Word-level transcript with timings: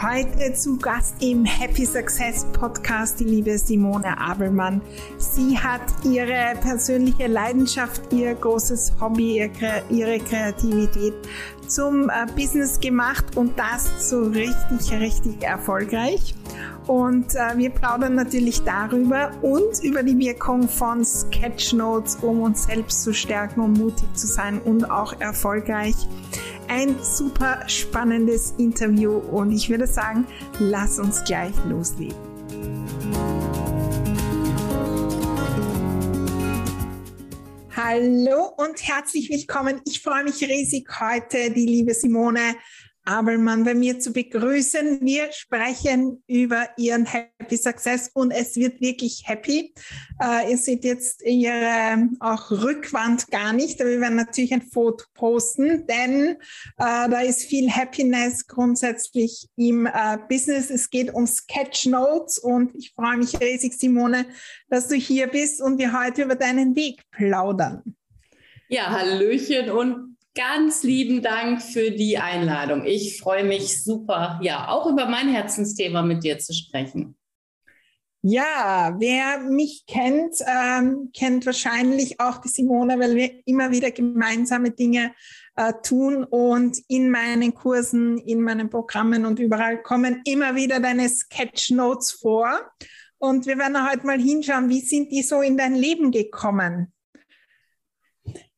Heute 0.00 0.54
zu 0.54 0.76
Gast 0.76 1.16
im 1.20 1.44
Happy 1.44 1.84
Success 1.84 2.46
Podcast 2.52 3.18
die 3.18 3.24
liebe 3.24 3.58
Simone 3.58 4.16
Abelmann. 4.16 4.80
Sie 5.18 5.58
hat 5.58 5.80
ihre 6.04 6.54
persönliche 6.60 7.26
Leidenschaft, 7.26 8.12
ihr 8.12 8.32
großes 8.36 8.92
Hobby, 9.00 9.50
ihre 9.90 10.18
Kreativität 10.20 11.14
zum 11.66 12.10
äh, 12.10 12.26
Business 12.36 12.78
gemacht 12.78 13.36
und 13.36 13.58
das 13.58 14.08
so 14.08 14.22
richtig, 14.22 14.92
richtig 14.92 15.42
erfolgreich. 15.42 16.32
Und 16.86 17.34
äh, 17.34 17.56
wir 17.58 17.70
plaudern 17.70 18.14
natürlich 18.14 18.62
darüber 18.62 19.32
und 19.42 19.82
über 19.82 20.04
die 20.04 20.16
Wirkung 20.16 20.68
von 20.68 21.04
Sketchnotes, 21.04 22.18
um 22.22 22.42
uns 22.42 22.66
selbst 22.66 23.02
zu 23.02 23.12
stärken, 23.12 23.60
um 23.60 23.72
mutig 23.72 24.06
zu 24.14 24.28
sein 24.28 24.60
und 24.60 24.88
auch 24.88 25.20
erfolgreich 25.20 25.96
ein 26.68 26.96
super 27.02 27.66
spannendes 27.66 28.54
Interview 28.58 29.16
und 29.16 29.52
ich 29.52 29.68
würde 29.70 29.86
sagen, 29.86 30.26
lass 30.58 30.98
uns 30.98 31.24
gleich 31.24 31.54
loslegen. 31.66 32.16
Hallo 37.74 38.52
und 38.58 38.86
herzlich 38.86 39.30
willkommen. 39.30 39.80
Ich 39.86 40.02
freue 40.02 40.24
mich 40.24 40.42
riesig 40.42 40.88
heute, 41.00 41.50
die 41.50 41.64
liebe 41.64 41.94
Simone 41.94 42.56
Abelmann 43.08 43.64
bei 43.64 43.74
mir 43.74 43.98
zu 43.98 44.12
begrüßen. 44.12 45.00
Wir 45.00 45.32
sprechen 45.32 46.22
über 46.26 46.68
Ihren 46.76 47.06
Happy 47.06 47.56
Success 47.56 48.10
und 48.12 48.30
es 48.30 48.54
wird 48.56 48.80
wirklich 48.82 49.22
happy. 49.24 49.72
Äh, 50.22 50.50
ihr 50.50 50.58
seht 50.58 50.84
jetzt 50.84 51.22
Ihre 51.24 52.08
auch 52.20 52.50
Rückwand 52.50 53.28
gar 53.30 53.54
nicht, 53.54 53.80
aber 53.80 53.90
wir 53.90 54.00
werden 54.00 54.16
natürlich 54.16 54.52
ein 54.52 54.60
Foto 54.62 55.06
posten, 55.14 55.86
denn 55.86 56.32
äh, 56.32 56.36
da 56.76 57.20
ist 57.20 57.44
viel 57.44 57.70
Happiness 57.70 58.46
grundsätzlich 58.46 59.48
im 59.56 59.86
äh, 59.86 60.18
Business. 60.28 60.68
Es 60.68 60.90
geht 60.90 61.14
um 61.14 61.26
Sketchnotes 61.26 62.38
und 62.38 62.74
ich 62.74 62.92
freue 62.94 63.16
mich 63.16 63.40
riesig, 63.40 63.72
Simone, 63.78 64.26
dass 64.68 64.88
du 64.88 64.96
hier 64.96 65.28
bist 65.28 65.62
und 65.62 65.78
wir 65.78 65.98
heute 65.98 66.24
über 66.24 66.34
deinen 66.34 66.76
Weg 66.76 67.00
plaudern. 67.10 67.96
Ja, 68.68 68.90
Hallöchen 68.90 69.70
und 69.70 70.17
ganz 70.38 70.84
lieben 70.84 71.20
Dank 71.20 71.60
für 71.60 71.90
die 71.90 72.16
Einladung. 72.16 72.84
Ich 72.86 73.20
freue 73.20 73.42
mich 73.42 73.82
super, 73.82 74.38
ja, 74.40 74.68
auch 74.68 74.86
über 74.86 75.06
mein 75.06 75.28
Herzensthema 75.28 76.02
mit 76.02 76.22
dir 76.22 76.38
zu 76.38 76.54
sprechen. 76.54 77.16
Ja, 78.22 78.94
wer 79.00 79.40
mich 79.40 79.84
kennt, 79.88 80.36
ähm, 80.46 81.10
kennt 81.12 81.44
wahrscheinlich 81.44 82.20
auch 82.20 82.38
die 82.38 82.48
Simone, 82.48 83.00
weil 83.00 83.16
wir 83.16 83.30
immer 83.46 83.72
wieder 83.72 83.90
gemeinsame 83.90 84.70
Dinge 84.70 85.12
äh, 85.56 85.72
tun 85.82 86.22
und 86.22 86.78
in 86.86 87.10
meinen 87.10 87.52
Kursen, 87.52 88.18
in 88.18 88.40
meinen 88.40 88.70
Programmen 88.70 89.26
und 89.26 89.40
überall 89.40 89.82
kommen 89.82 90.22
immer 90.24 90.54
wieder 90.54 90.78
deine 90.78 91.08
Sketchnotes 91.08 92.12
vor. 92.12 92.48
Und 93.18 93.46
wir 93.46 93.58
werden 93.58 93.90
heute 93.90 94.06
mal 94.06 94.20
hinschauen, 94.20 94.68
wie 94.68 94.80
sind 94.80 95.10
die 95.10 95.22
so 95.22 95.40
in 95.40 95.56
dein 95.56 95.74
Leben 95.74 96.12
gekommen? 96.12 96.92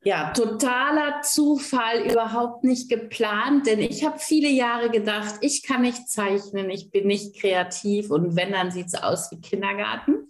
Ja, 0.03 0.31
totaler 0.31 1.21
Zufall, 1.21 2.09
überhaupt 2.09 2.63
nicht 2.63 2.89
geplant, 2.89 3.67
denn 3.67 3.79
ich 3.79 4.03
habe 4.03 4.17
viele 4.17 4.49
Jahre 4.49 4.89
gedacht, 4.89 5.35
ich 5.41 5.61
kann 5.61 5.83
nicht 5.83 6.09
zeichnen, 6.09 6.71
ich 6.71 6.89
bin 6.89 7.05
nicht 7.05 7.39
kreativ 7.39 8.09
und 8.09 8.35
wenn, 8.35 8.51
dann 8.51 8.71
sieht 8.71 8.87
es 8.87 8.95
aus 8.95 9.31
wie 9.31 9.39
Kindergarten. 9.39 10.27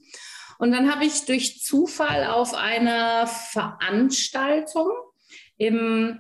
Und 0.59 0.73
dann 0.73 0.93
habe 0.93 1.05
ich 1.05 1.25
durch 1.25 1.63
Zufall 1.63 2.25
auf 2.25 2.53
einer 2.53 3.27
Veranstaltung 3.27 4.91
im, 5.57 6.19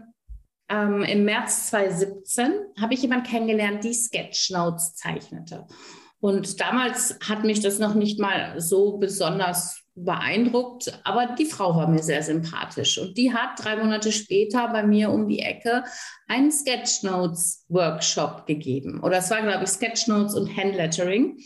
ähm, 0.69 1.03
im 1.03 1.25
März 1.25 1.67
2017, 1.67 2.53
habe 2.79 2.93
ich 2.93 3.01
jemanden 3.01 3.27
kennengelernt, 3.27 3.83
die 3.83 3.93
Sketchnotes 3.93 4.95
zeichnete. 4.95 5.67
Und 6.21 6.61
damals 6.61 7.19
hat 7.27 7.43
mich 7.43 7.59
das 7.59 7.79
noch 7.79 7.95
nicht 7.95 8.17
mal 8.17 8.61
so 8.61 8.97
besonders 8.97 9.83
beeindruckt, 9.95 10.99
aber 11.03 11.35
die 11.37 11.45
Frau 11.45 11.75
war 11.75 11.87
mir 11.87 12.01
sehr 12.01 12.23
sympathisch 12.23 12.97
und 12.97 13.17
die 13.17 13.33
hat 13.33 13.63
drei 13.63 13.75
Monate 13.75 14.11
später 14.11 14.69
bei 14.69 14.83
mir 14.83 15.11
um 15.11 15.27
die 15.27 15.39
Ecke 15.39 15.83
einen 16.27 16.51
Sketchnotes-Workshop 16.51 18.45
gegeben. 18.45 19.01
Oder 19.03 19.17
es 19.17 19.29
war, 19.29 19.41
glaube 19.41 19.65
ich, 19.65 19.69
Sketchnotes 19.69 20.35
und 20.35 20.55
Handlettering. 20.55 21.37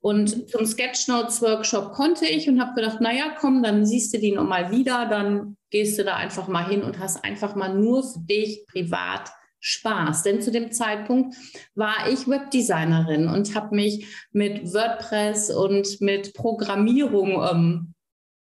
Und 0.00 0.50
zum 0.50 0.64
Sketchnotes-Workshop 0.64 1.92
konnte 1.92 2.26
ich 2.26 2.48
und 2.48 2.58
habe 2.60 2.74
gedacht, 2.74 3.02
naja, 3.02 3.34
komm, 3.38 3.62
dann 3.62 3.84
siehst 3.84 4.14
du 4.14 4.18
die 4.18 4.32
nochmal 4.32 4.70
wieder, 4.70 5.06
dann 5.06 5.58
gehst 5.68 5.98
du 5.98 6.04
da 6.04 6.16
einfach 6.16 6.48
mal 6.48 6.66
hin 6.66 6.82
und 6.82 6.98
hast 6.98 7.22
einfach 7.22 7.54
mal 7.54 7.74
nur 7.74 8.02
für 8.02 8.20
dich 8.20 8.66
privat 8.66 9.30
Spaß. 9.60 10.22
Denn 10.22 10.42
zu 10.42 10.50
dem 10.50 10.72
Zeitpunkt 10.72 11.36
war 11.74 12.08
ich 12.10 12.26
Webdesignerin 12.26 13.28
und 13.28 13.54
habe 13.54 13.74
mich 13.76 14.06
mit 14.32 14.72
WordPress 14.72 15.50
und 15.50 16.00
mit 16.00 16.34
Programmierung 16.34 17.42
ähm, 17.50 17.94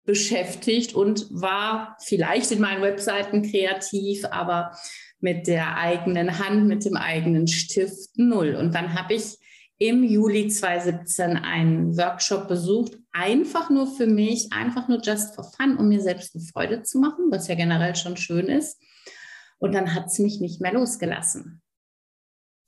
beschäftigt 0.06 0.96
und 0.96 1.28
war 1.30 1.98
vielleicht 2.00 2.52
in 2.52 2.62
meinen 2.62 2.82
Webseiten 2.82 3.44
kreativ, 3.44 4.26
aber 4.26 4.72
mit 5.20 5.48
der 5.48 5.78
eigenen 5.78 6.40
Hand, 6.40 6.68
mit 6.68 6.86
dem 6.86 6.96
eigenen 6.96 7.48
Stift 7.48 8.18
null. 8.18 8.56
Und 8.56 8.74
dann 8.74 8.94
habe 8.94 9.16
ich 9.16 9.38
im 9.80 10.04
Juli 10.04 10.48
2017 10.48 11.38
einen 11.38 11.98
Workshop 11.98 12.48
besucht, 12.48 12.98
einfach 13.12 13.70
nur 13.70 13.88
für 13.88 14.08
mich, 14.08 14.48
einfach 14.52 14.88
nur 14.88 15.02
just 15.02 15.36
for 15.36 15.44
fun, 15.44 15.78
um 15.78 15.90
mir 15.90 16.02
selbst 16.02 16.36
eine 16.36 16.44
Freude 16.44 16.84
zu 16.84 17.00
machen, 17.00 17.26
was 17.30 17.48
ja 17.48 17.56
generell 17.56 17.96
schon 17.96 18.18
schön 18.18 18.48
ist. 18.48 18.82
Und 19.60 19.74
dann 19.74 19.94
hat 19.94 20.08
es 20.08 20.20
mich 20.20 20.40
nicht 20.40 20.62
mehr 20.62 20.74
losgelassen. 20.74 21.62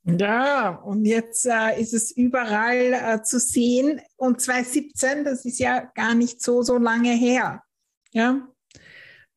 Ja, 0.05 0.69
und 0.69 1.05
jetzt 1.05 1.45
äh, 1.45 1.79
ist 1.79 1.94
es 1.94 2.11
überall 2.11 2.94
äh, 2.94 3.22
zu 3.22 3.39
sehen. 3.39 4.01
Und 4.16 4.41
2017, 4.41 5.23
das 5.23 5.45
ist 5.45 5.59
ja 5.59 5.81
gar 5.94 6.16
nicht 6.16 6.41
so, 6.41 6.61
so 6.61 6.77
lange 6.77 7.11
her. 7.11 7.63
Ja. 8.11 8.47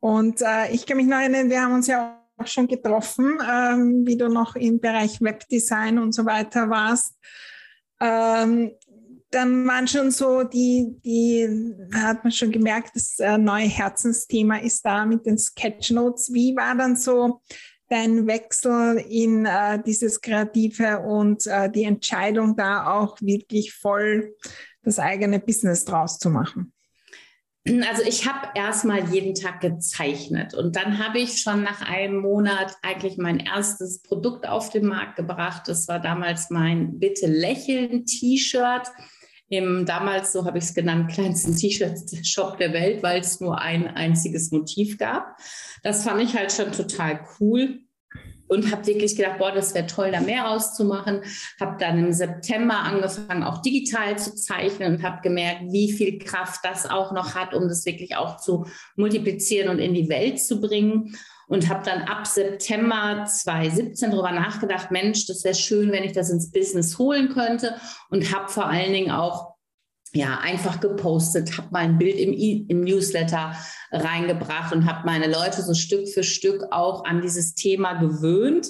Und 0.00 0.40
äh, 0.40 0.72
ich 0.72 0.86
kann 0.86 0.96
mich 0.96 1.06
noch 1.06 1.18
erinnern, 1.18 1.50
wir 1.50 1.62
haben 1.62 1.74
uns 1.74 1.86
ja 1.86 2.22
auch 2.36 2.46
schon 2.46 2.68
getroffen, 2.68 3.38
ähm, 3.48 4.06
wie 4.06 4.16
du 4.16 4.28
noch 4.28 4.56
im 4.56 4.80
Bereich 4.80 5.20
Webdesign 5.20 5.98
und 5.98 6.12
so 6.12 6.24
weiter 6.24 6.70
warst. 6.70 7.16
Ähm, 8.00 8.72
dann 9.32 9.66
waren 9.66 9.88
schon 9.88 10.10
so 10.10 10.44
die, 10.44 10.94
die 11.04 11.74
hat 11.94 12.22
man 12.22 12.32
schon 12.32 12.52
gemerkt, 12.52 12.90
das 12.94 13.18
äh, 13.18 13.38
neue 13.38 13.66
Herzensthema 13.66 14.58
ist 14.58 14.84
da 14.84 15.04
mit 15.06 15.26
den 15.26 15.38
Sketchnotes. 15.38 16.32
Wie 16.32 16.54
war 16.54 16.76
dann 16.76 16.96
so 16.96 17.40
dein 17.88 18.26
Wechsel 18.26 18.98
in 19.08 19.46
äh, 19.46 19.82
dieses 19.84 20.20
Kreative 20.20 21.00
und 21.00 21.46
äh, 21.46 21.70
die 21.70 21.84
Entscheidung 21.84 22.56
da 22.56 22.86
auch 22.92 23.20
wirklich 23.20 23.74
voll 23.74 24.34
das 24.82 24.98
eigene 24.98 25.40
Business 25.40 25.84
draus 25.84 26.18
zu 26.18 26.30
machen? 26.30 26.72
Also 27.88 28.02
ich 28.02 28.26
habe 28.28 28.48
erstmal 28.56 29.08
jeden 29.10 29.34
Tag 29.34 29.60
gezeichnet 29.60 30.52
und 30.52 30.74
dann 30.74 30.98
habe 30.98 31.20
ich 31.20 31.40
schon 31.40 31.62
nach 31.62 31.80
einem 31.80 32.16
Monat 32.16 32.76
eigentlich 32.82 33.18
mein 33.18 33.38
erstes 33.38 34.02
Produkt 34.02 34.48
auf 34.48 34.70
den 34.70 34.86
Markt 34.86 35.14
gebracht. 35.16 35.68
Das 35.68 35.86
war 35.86 36.00
damals 36.00 36.50
mein 36.50 36.98
Bitte 36.98 37.26
lächeln 37.28 38.04
T-Shirt 38.04 38.88
im 39.52 39.84
damals, 39.84 40.32
so 40.32 40.46
habe 40.46 40.56
ich 40.56 40.64
es 40.64 40.74
genannt, 40.74 41.12
kleinsten 41.12 41.54
T-Shirt-Shop 41.54 42.56
der 42.56 42.72
Welt, 42.72 43.02
weil 43.02 43.20
es 43.20 43.38
nur 43.38 43.60
ein 43.60 43.86
einziges 43.86 44.50
Motiv 44.50 44.96
gab. 44.96 45.36
Das 45.82 46.04
fand 46.04 46.22
ich 46.22 46.34
halt 46.34 46.50
schon 46.52 46.72
total 46.72 47.20
cool 47.38 47.80
und 48.48 48.72
habe 48.72 48.86
wirklich 48.86 49.14
gedacht, 49.14 49.38
boah, 49.38 49.52
das 49.52 49.74
wäre 49.74 49.86
toll, 49.86 50.10
da 50.10 50.20
mehr 50.20 50.48
auszumachen. 50.48 51.20
Habe 51.60 51.76
dann 51.78 51.98
im 51.98 52.12
September 52.14 52.78
angefangen, 52.78 53.42
auch 53.42 53.60
digital 53.60 54.18
zu 54.18 54.34
zeichnen 54.34 54.94
und 54.94 55.02
habe 55.02 55.20
gemerkt, 55.20 55.64
wie 55.70 55.92
viel 55.92 56.18
Kraft 56.18 56.60
das 56.64 56.88
auch 56.88 57.12
noch 57.12 57.34
hat, 57.34 57.52
um 57.52 57.68
das 57.68 57.84
wirklich 57.84 58.16
auch 58.16 58.38
zu 58.38 58.64
multiplizieren 58.96 59.68
und 59.68 59.80
in 59.80 59.92
die 59.92 60.08
Welt 60.08 60.40
zu 60.40 60.62
bringen. 60.62 61.14
Und 61.52 61.68
habe 61.68 61.84
dann 61.84 62.04
ab 62.04 62.26
September 62.26 63.26
2017 63.26 64.10
darüber 64.10 64.32
nachgedacht, 64.32 64.90
Mensch, 64.90 65.26
das 65.26 65.44
wäre 65.44 65.54
schön, 65.54 65.92
wenn 65.92 66.02
ich 66.02 66.12
das 66.12 66.30
ins 66.30 66.50
Business 66.50 66.96
holen 66.96 67.28
könnte 67.28 67.76
und 68.08 68.34
habe 68.34 68.48
vor 68.48 68.64
allen 68.64 68.94
Dingen 68.94 69.10
auch 69.10 69.52
ja, 70.14 70.38
einfach 70.38 70.80
gepostet, 70.80 71.58
habe 71.58 71.68
mein 71.70 71.98
Bild 71.98 72.16
im, 72.16 72.32
im 72.32 72.80
Newsletter 72.80 73.54
reingebracht 73.90 74.74
und 74.74 74.86
habe 74.86 75.04
meine 75.04 75.30
Leute 75.30 75.60
so 75.60 75.74
Stück 75.74 76.08
für 76.08 76.22
Stück 76.24 76.64
auch 76.70 77.04
an 77.04 77.20
dieses 77.20 77.54
Thema 77.54 78.00
gewöhnt 78.00 78.68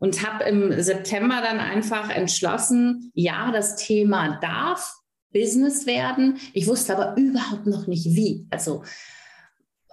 und 0.00 0.26
habe 0.26 0.42
im 0.46 0.82
September 0.82 1.40
dann 1.44 1.60
einfach 1.60 2.10
entschlossen, 2.10 3.12
ja, 3.14 3.52
das 3.52 3.76
Thema 3.76 4.40
darf 4.40 4.96
Business 5.32 5.86
werden. 5.86 6.38
Ich 6.54 6.66
wusste 6.66 6.96
aber 6.96 7.16
überhaupt 7.16 7.66
noch 7.66 7.86
nicht 7.86 8.16
wie. 8.16 8.48
Also 8.50 8.82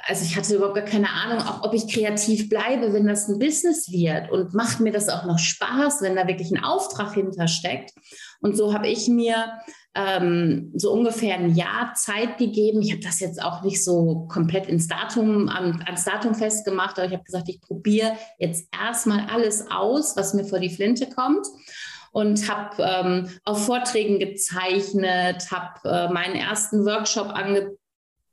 also 0.06 0.26
ich 0.26 0.36
hatte 0.36 0.56
überhaupt 0.56 0.76
gar 0.76 0.84
keine 0.84 1.10
Ahnung, 1.10 1.40
auch 1.40 1.64
ob 1.64 1.74
ich 1.74 1.88
kreativ 1.88 2.50
bleibe, 2.50 2.92
wenn 2.94 3.08
das 3.08 3.30
ein 3.30 3.40
Business 3.40 3.90
wird 3.90 4.30
und 4.32 4.54
macht 4.54 4.82
mir 4.82 4.92
das 4.92 5.08
auch 5.08 5.24
noch 5.26 5.40
Spaß, 5.40 6.02
wenn 6.02 6.16
da 6.16 6.28
wirklich 6.28 6.52
ein 6.52 6.64
Auftrag 6.64 7.14
hintersteckt. 7.14 7.94
Und 8.42 8.58
so 8.58 8.74
habe 8.74 8.90
ich 8.90 9.08
mir 9.08 9.54
ähm, 9.96 10.74
so 10.76 10.92
ungefähr 10.92 11.36
ein 11.36 11.56
Jahr 11.56 11.94
Zeit 11.96 12.38
gegeben. 12.38 12.82
Ich 12.82 12.92
habe 12.92 13.02
das 13.02 13.22
jetzt 13.22 13.42
auch 13.42 13.64
nicht 13.64 13.82
so 13.84 14.28
komplett 14.30 14.68
ins 14.68 14.88
Datum, 14.88 15.48
an, 15.48 15.82
ans 15.86 16.04
Datum 16.04 16.36
festgemacht, 16.36 16.98
aber 16.98 17.08
ich 17.08 17.14
habe 17.14 17.24
gesagt, 17.24 17.48
ich 17.48 17.62
probiere 17.62 18.18
jetzt 18.40 18.68
erstmal 18.78 19.28
alles 19.30 19.72
aus, 19.72 20.18
was 20.18 20.34
mir 20.34 20.44
vor 20.44 20.60
die 20.60 20.70
Flinte 20.70 21.08
kommt 21.08 21.48
und 22.12 22.50
habe 22.50 22.84
ähm, 22.84 23.30
auf 23.46 23.66
Vorträgen 23.66 24.20
gezeichnet, 24.20 25.50
habe 25.50 25.90
äh, 25.90 26.12
meinen 26.12 26.36
ersten 26.36 26.86
Workshop 26.86 27.30
angeboten 27.30 27.78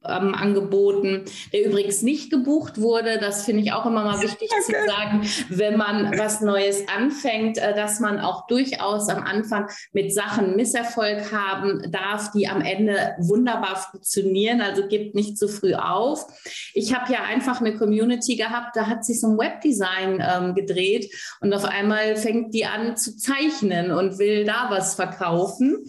ähm, 0.07 0.35
angeboten, 0.35 1.25
der 1.53 1.67
übrigens 1.67 2.03
nicht 2.03 2.31
gebucht 2.31 2.81
wurde. 2.81 3.19
Das 3.19 3.45
finde 3.45 3.63
ich 3.63 3.73
auch 3.73 3.85
immer 3.85 4.05
mal 4.05 4.23
wichtig 4.23 4.49
zu 4.49 4.73
sagen, 4.73 5.29
wenn 5.49 5.77
man 5.77 6.19
was 6.19 6.41
Neues 6.41 6.89
anfängt, 6.89 7.59
äh, 7.59 7.75
dass 7.75 8.01
man 8.01 8.19
auch 8.19 8.47
durchaus 8.47 9.09
am 9.09 9.23
Anfang 9.23 9.69
mit 9.93 10.15
Sachen 10.15 10.57
Misserfolg 10.57 11.33
haben 11.33 11.83
darf, 11.91 12.33
die 12.33 12.49
am 12.49 12.63
Ende 12.63 13.15
wunderbar 13.19 13.77
funktionieren. 13.77 14.61
Also 14.61 14.89
gibt 14.89 15.15
nicht 15.15 15.37
zu 15.37 15.49
früh 15.49 15.75
auf. 15.75 16.27
Ich 16.75 16.95
habe 16.95 17.13
ja 17.13 17.23
einfach 17.23 17.61
eine 17.61 17.77
Community 17.77 18.37
gehabt, 18.37 18.77
da 18.77 18.87
hat 18.87 19.05
sich 19.05 19.21
so 19.21 19.29
ein 19.29 19.39
Webdesign 19.39 20.23
ähm, 20.27 20.55
gedreht 20.55 21.13
und 21.41 21.53
auf 21.53 21.65
einmal 21.65 22.17
fängt 22.17 22.55
die 22.55 22.65
an 22.65 22.97
zu 22.97 23.17
zeichnen 23.17 23.93
und 23.93 24.19
will 24.19 24.45
da 24.45 24.69
was 24.71 24.95
verkaufen. 24.95 25.85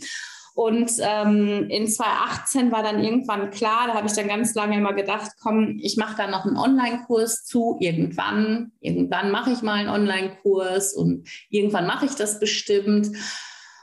Und 0.53 0.91
ähm, 0.99 1.69
in 1.69 1.87
2018 1.87 2.71
war 2.71 2.83
dann 2.83 3.03
irgendwann 3.03 3.51
klar, 3.51 3.87
da 3.87 3.93
habe 3.93 4.07
ich 4.07 4.13
dann 4.13 4.27
ganz 4.27 4.53
lange 4.53 4.77
immer 4.77 4.93
gedacht, 4.93 5.31
komm, 5.41 5.79
ich 5.81 5.95
mache 5.97 6.17
da 6.17 6.27
noch 6.27 6.45
einen 6.45 6.57
Online-Kurs 6.57 7.45
zu, 7.45 7.77
irgendwann, 7.79 8.71
irgendwann 8.81 9.31
mache 9.31 9.51
ich 9.51 9.61
mal 9.61 9.75
einen 9.75 9.89
Online-Kurs 9.89 10.93
und 10.93 11.27
irgendwann 11.49 11.87
mache 11.87 12.05
ich 12.05 12.15
das 12.15 12.39
bestimmt. 12.39 13.09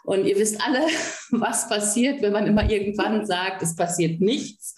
Und 0.04 0.26
ihr 0.26 0.36
wisst 0.36 0.60
alle, 0.64 0.80
was 1.30 1.68
passiert, 1.68 2.22
wenn 2.22 2.32
man 2.32 2.46
immer 2.46 2.70
irgendwann 2.70 3.26
sagt, 3.26 3.62
es 3.62 3.74
passiert 3.74 4.20
nichts. 4.20 4.74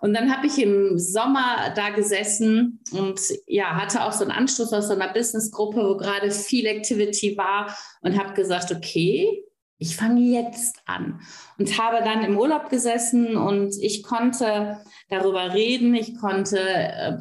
Und 0.00 0.14
dann 0.14 0.34
habe 0.36 0.48
ich 0.48 0.60
im 0.60 0.98
Sommer 0.98 1.72
da 1.76 1.90
gesessen 1.90 2.80
und 2.90 3.20
ja, 3.46 3.76
hatte 3.76 4.02
auch 4.04 4.10
so 4.10 4.24
einen 4.24 4.32
Anschluss 4.32 4.72
aus 4.72 4.88
so 4.88 4.94
einer 4.94 5.12
Businessgruppe, 5.12 5.76
wo 5.76 5.96
gerade 5.96 6.32
viel 6.32 6.66
Activity 6.66 7.36
war 7.36 7.72
und 8.00 8.18
habe 8.18 8.34
gesagt, 8.34 8.72
okay, 8.72 9.44
ich 9.82 9.96
fange 9.96 10.20
jetzt 10.20 10.80
an 10.86 11.20
und 11.58 11.76
habe 11.78 12.04
dann 12.04 12.22
im 12.22 12.38
Urlaub 12.38 12.70
gesessen 12.70 13.36
und 13.36 13.74
ich 13.80 14.04
konnte 14.04 14.78
darüber 15.10 15.52
reden, 15.52 15.94
ich 15.94 16.16
konnte 16.18 16.58
äh, 16.58 17.18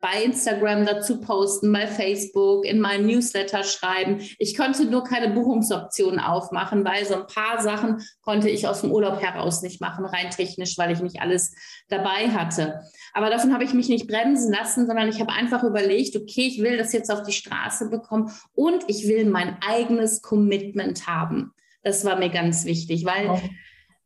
bei 0.00 0.24
Instagram 0.24 0.86
dazu 0.86 1.20
posten, 1.20 1.72
bei 1.72 1.86
Facebook, 1.86 2.64
in 2.64 2.80
meinen 2.80 3.06
Newsletter 3.06 3.62
schreiben. 3.62 4.20
Ich 4.38 4.56
konnte 4.56 4.86
nur 4.86 5.04
keine 5.04 5.34
Buchungsoptionen 5.34 6.18
aufmachen, 6.18 6.84
weil 6.84 7.04
so 7.04 7.14
ein 7.14 7.26
paar 7.26 7.60
Sachen 7.60 8.02
konnte 8.22 8.48
ich 8.48 8.66
aus 8.66 8.80
dem 8.80 8.92
Urlaub 8.92 9.20
heraus 9.20 9.60
nicht 9.62 9.80
machen, 9.80 10.06
rein 10.06 10.30
technisch, 10.30 10.78
weil 10.78 10.90
ich 10.90 11.00
nicht 11.00 11.20
alles 11.20 11.54
dabei 11.88 12.30
hatte. 12.30 12.80
Aber 13.12 13.28
davon 13.28 13.52
habe 13.52 13.64
ich 13.64 13.74
mich 13.74 13.88
nicht 13.88 14.08
bremsen 14.08 14.52
lassen, 14.52 14.86
sondern 14.86 15.08
ich 15.08 15.20
habe 15.20 15.32
einfach 15.32 15.62
überlegt, 15.64 16.16
okay, 16.16 16.46
ich 16.46 16.62
will 16.62 16.78
das 16.78 16.92
jetzt 16.92 17.12
auf 17.12 17.22
die 17.22 17.32
Straße 17.32 17.90
bekommen 17.90 18.32
und 18.54 18.84
ich 18.88 19.06
will 19.06 19.26
mein 19.26 19.58
eigenes 19.60 20.22
Commitment 20.22 21.06
haben. 21.06 21.52
Das 21.82 22.04
war 22.04 22.16
mir 22.16 22.30
ganz 22.30 22.64
wichtig, 22.64 23.04
weil 23.04 23.30
oh. 23.30 23.40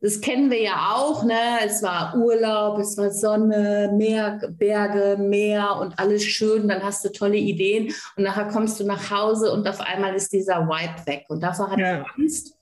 das 0.01 0.21
kennen 0.21 0.51
wir 0.51 0.63
ja 0.63 0.93
auch. 0.95 1.25
Ne? 1.25 1.39
Es 1.65 1.83
war 1.83 2.17
Urlaub, 2.17 2.79
es 2.79 2.97
war 2.97 3.11
Sonne, 3.11 3.93
Meer, 3.97 4.41
Berge, 4.51 5.17
Meer 5.21 5.77
und 5.81 5.99
alles 5.99 6.25
schön. 6.25 6.69
Dann 6.69 6.83
hast 6.83 7.05
du 7.05 7.11
tolle 7.11 7.37
Ideen 7.37 7.93
und 8.17 8.25
nachher 8.25 8.49
kommst 8.49 8.79
du 8.81 8.85
nach 8.85 9.11
Hause 9.11 9.53
und 9.53 9.67
auf 9.67 9.81
einmal 9.81 10.15
ist 10.15 10.33
dieser 10.33 10.69
Vibe 10.69 11.07
weg. 11.07 11.25
Und 11.29 11.43
davor 11.43 11.71
hatte 11.71 11.81
ja. 11.81 12.03
ich 12.03 12.09
Angst 12.17 12.55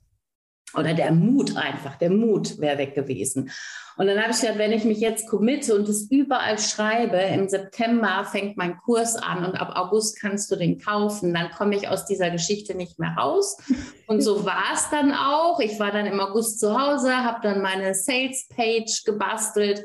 oder 0.75 0.95
der 0.95 1.13
Mut 1.13 1.57
einfach, 1.57 1.97
der 1.97 2.11
Mut 2.11 2.59
wäre 2.59 2.79
weg 2.79 2.95
gewesen. 2.95 3.51
Und 3.97 4.07
dann 4.07 4.21
habe 4.21 4.33
ich 4.33 4.41
gedacht, 4.41 4.59
wenn 4.59 4.73
ich 4.73 4.85
mich 4.85 4.99
jetzt 4.99 5.29
committe 5.29 5.75
und 5.75 5.89
es 5.89 6.11
überall 6.11 6.59
schreibe, 6.59 7.17
im 7.17 7.49
September 7.49 8.25
fängt 8.25 8.57
mein 8.57 8.79
Kurs 8.79 9.17
an 9.17 9.45
und 9.45 9.55
ab 9.55 9.73
August 9.75 10.21
kannst 10.21 10.51
du 10.51 10.57
den 10.57 10.79
kaufen, 10.79 11.35
dann 11.35 11.51
komme 11.51 11.77
ich 11.77 11.89
aus 11.89 12.07
dieser 12.07 12.31
Geschichte 12.31 12.75
nicht 12.75 12.99
mehr 12.99 13.15
raus. 13.19 13.59
Und 14.07 14.23
so 14.23 14.45
war 14.45 14.73
es 14.75 14.89
dann 14.91 15.13
auch. 15.13 15.61
Ich 15.61 15.79
war 15.79 15.91
dann 15.91 16.07
im 16.07 16.21
August 16.21 16.61
zu 16.61 16.79
Hause, 16.79 17.15
habe 17.17 17.41
dann 17.43 17.63
meine 17.63 17.95
Sales-Page 17.95 19.05
gebastelt 19.05 19.85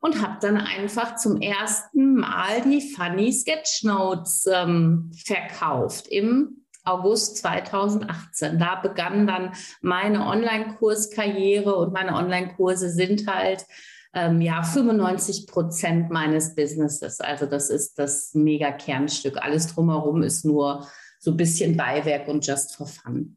und 0.00 0.22
habe 0.22 0.38
dann 0.40 0.56
einfach 0.56 1.16
zum 1.16 1.40
ersten 1.40 2.14
Mal 2.14 2.62
die 2.64 2.80
Funny 2.80 3.32
Sketchnotes 3.32 4.46
ähm, 4.52 5.10
verkauft 5.24 6.06
im 6.08 6.57
August 6.88 7.38
2018. 7.38 8.58
Da 8.58 8.76
begann 8.76 9.26
dann 9.26 9.52
meine 9.80 10.26
Online-Kurskarriere 10.26 11.74
und 11.76 11.92
meine 11.92 12.14
Online-Kurse 12.14 12.90
sind 12.90 13.26
halt 13.26 13.66
ähm, 14.14 14.40
ja 14.40 14.62
95 14.62 15.46
Prozent 15.46 16.10
meines 16.10 16.54
Businesses. 16.54 17.20
Also 17.20 17.46
das 17.46 17.70
ist 17.70 17.98
das 17.98 18.34
mega 18.34 18.72
Kernstück. 18.72 19.36
Alles 19.36 19.68
drumherum 19.68 20.22
ist 20.22 20.44
nur 20.44 20.88
so 21.18 21.32
ein 21.32 21.36
bisschen 21.36 21.76
Beiwerk 21.76 22.28
und 22.28 22.46
just 22.46 22.76
for 22.76 22.86
fun. 22.86 23.36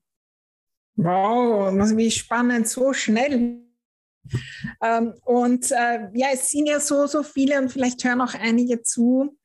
Wow, 0.95 1.74
wie 1.95 2.12
spannend, 2.12 2.68
so 2.68 2.94
schnell. 2.94 3.62
Ähm, 4.83 5.13
und 5.25 5.71
äh, 5.71 6.09
ja, 6.13 6.27
es 6.33 6.50
sind 6.51 6.68
ja 6.68 6.80
so, 6.80 7.07
so 7.07 7.24
viele 7.24 7.59
und 7.59 7.71
vielleicht 7.71 8.03
hören 8.03 8.21
auch 8.21 8.36
einige 8.36 8.83
zu, 8.83 9.38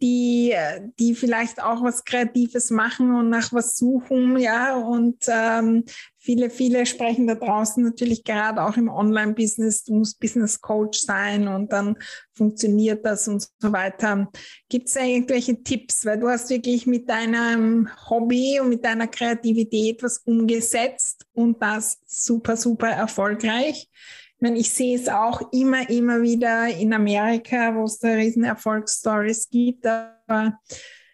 die, 0.00 0.54
die 0.98 1.14
vielleicht 1.14 1.62
auch 1.62 1.82
was 1.82 2.04
Kreatives 2.04 2.70
machen 2.70 3.14
und 3.14 3.30
nach 3.30 3.52
was 3.52 3.76
suchen, 3.76 4.36
ja. 4.38 4.76
Und 4.76 5.24
ähm, 5.28 5.84
viele, 6.18 6.50
viele 6.50 6.84
sprechen 6.86 7.26
da 7.26 7.34
draußen 7.34 7.82
natürlich 7.82 8.24
gerade 8.24 8.62
auch 8.62 8.76
im 8.76 8.88
Online-Business, 8.88 9.84
du 9.84 9.94
musst 9.94 10.20
Business 10.20 10.60
Coach 10.60 11.00
sein 11.00 11.48
und 11.48 11.72
dann 11.72 11.96
funktioniert 12.34 13.04
das 13.06 13.28
und 13.28 13.48
so 13.58 13.72
weiter. 13.72 14.30
Gibt 14.68 14.88
es 14.88 14.94
da 14.94 15.02
irgendwelche 15.02 15.62
Tipps? 15.62 16.04
Weil 16.04 16.18
du 16.18 16.28
hast 16.28 16.50
wirklich 16.50 16.86
mit 16.86 17.08
deinem 17.08 17.88
Hobby 18.10 18.60
und 18.60 18.68
mit 18.68 18.84
deiner 18.84 19.06
Kreativität 19.06 20.02
was 20.02 20.18
umgesetzt 20.18 21.24
und 21.32 21.62
das 21.62 21.98
super, 22.06 22.56
super 22.56 22.88
erfolgreich. 22.88 23.88
Ich 24.36 24.42
meine, 24.42 24.58
ich 24.58 24.70
sehe 24.70 24.96
es 24.96 25.08
auch 25.08 25.50
immer, 25.52 25.88
immer 25.88 26.20
wieder 26.20 26.68
in 26.68 26.92
Amerika, 26.92 27.74
wo 27.74 27.84
es 27.84 27.98
da 27.98 28.08
riesen 28.08 28.44
Erfolgsstories 28.44 29.48
gibt, 29.48 29.86
aber 29.86 30.58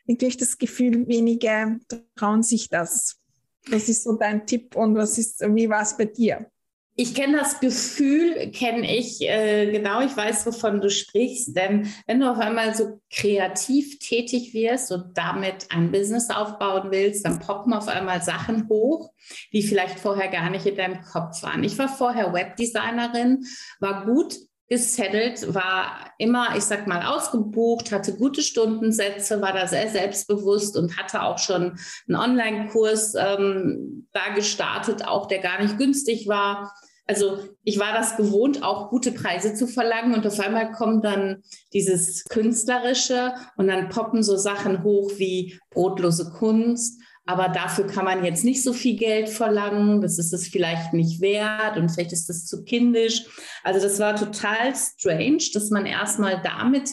wirklich 0.07 0.37
das 0.37 0.59
Gefühl, 0.59 1.07
wenige 1.07 1.79
trauen 2.17 2.43
sich 2.43 2.69
das. 2.69 3.21
Was 3.69 3.88
ist 3.88 4.02
so 4.02 4.17
dein 4.17 4.45
Tipp 4.45 4.75
und 4.75 4.97
was 4.97 5.19
ist, 5.19 5.41
wie 5.41 5.69
war 5.69 5.83
es 5.83 5.97
bei 5.97 6.07
dir? 6.07 6.50
Ich 6.95 7.15
kenne 7.15 7.39
das 7.39 7.59
Gefühl, 7.61 8.51
kenne 8.51 8.95
ich 8.95 9.23
äh, 9.23 9.71
genau, 9.73 10.03
ich 10.03 10.15
weiß, 10.15 10.45
wovon 10.45 10.83
du 10.83 10.91
sprichst, 10.91 11.57
denn 11.57 11.91
wenn 12.07 12.21
du 12.21 12.31
auf 12.31 12.39
einmal 12.39 12.75
so 12.75 13.01
kreativ 13.11 13.99
tätig 13.99 14.53
wirst 14.53 14.93
und 14.93 15.17
damit 15.17 15.69
ein 15.71 15.91
Business 15.91 16.29
aufbauen 16.29 16.91
willst, 16.91 17.25
dann 17.25 17.39
poppen 17.39 17.73
auf 17.73 17.89
einmal 17.89 18.23
Sachen 18.23 18.69
hoch, 18.69 19.11
die 19.55 19.63
vielleicht 19.63 19.99
vorher 19.99 20.29
gar 20.29 20.51
nicht 20.51 20.67
in 20.67 20.77
deinem 20.77 21.01
Kopf 21.01 21.43
waren. 21.43 21.65
Ich 21.65 21.79
war 21.79 21.89
vorher 21.89 22.35
Webdesignerin, 22.35 23.45
war 23.81 24.05
gut 24.05 24.35
gesettelt, 24.73 25.52
war 25.52 26.14
immer, 26.17 26.57
ich 26.57 26.64
sag 26.64 26.87
mal, 26.87 27.02
ausgebucht, 27.05 27.93
hatte 27.93 28.17
gute 28.17 28.41
Stundensätze, 28.41 29.43
war 29.43 29.52
da 29.52 29.67
sehr 29.67 29.91
selbstbewusst 29.91 30.79
und 30.79 30.97
hatte 30.97 31.25
auch 31.25 31.37
schon 31.37 31.79
einen 32.09 32.17
Online-Kurs 32.17 33.14
ähm, 33.17 34.09
da 34.14 34.35
gestartet, 34.35 35.07
auch 35.07 35.29
der 35.29 35.41
gar 35.41 35.61
nicht 35.61 35.76
günstig 35.76 36.26
war. 36.26 36.73
Also 37.07 37.41
ich 37.64 37.79
war 37.79 37.93
das 37.93 38.17
gewohnt, 38.17 38.62
auch 38.62 38.88
gute 38.88 39.12
Preise 39.12 39.52
zu 39.52 39.67
verlangen 39.67 40.14
und 40.14 40.26
auf 40.26 40.41
einmal 40.41 40.73
kommt 40.73 41.05
dann 41.05 41.43
dieses 41.75 42.25
Künstlerische 42.25 43.35
und 43.59 43.69
dann 43.69 43.91
poppen 43.91 44.23
so 44.23 44.38
Sachen 44.38 44.83
hoch 44.85 45.11
wie 45.19 45.61
brotlose 45.69 46.31
Kunst 46.31 46.99
aber 47.25 47.49
dafür 47.49 47.87
kann 47.87 48.05
man 48.05 48.25
jetzt 48.25 48.45
nicht 48.45 48.62
so 48.62 48.73
viel 48.73 48.97
Geld 48.97 49.29
verlangen, 49.29 50.00
das 50.00 50.19
ist 50.19 50.33
es 50.33 50.49
vielleicht 50.49 50.93
nicht 50.93 51.21
wert 51.21 51.76
und 51.76 51.88
vielleicht 51.88 52.12
ist 52.12 52.29
das 52.29 52.47
zu 52.47 52.64
kindisch. 52.64 53.25
Also 53.62 53.81
das 53.81 53.99
war 54.00 54.17
total 54.17 54.75
strange, 54.75 55.45
dass 55.55 55.71
man 55.71 55.87
erstmal 55.87 56.43
damit 56.43 56.91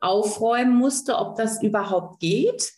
aufräumen 0.00 0.76
musste, 0.76 1.16
ob 1.16 1.36
das 1.36 1.62
überhaupt 1.62 2.20
geht. 2.20 2.72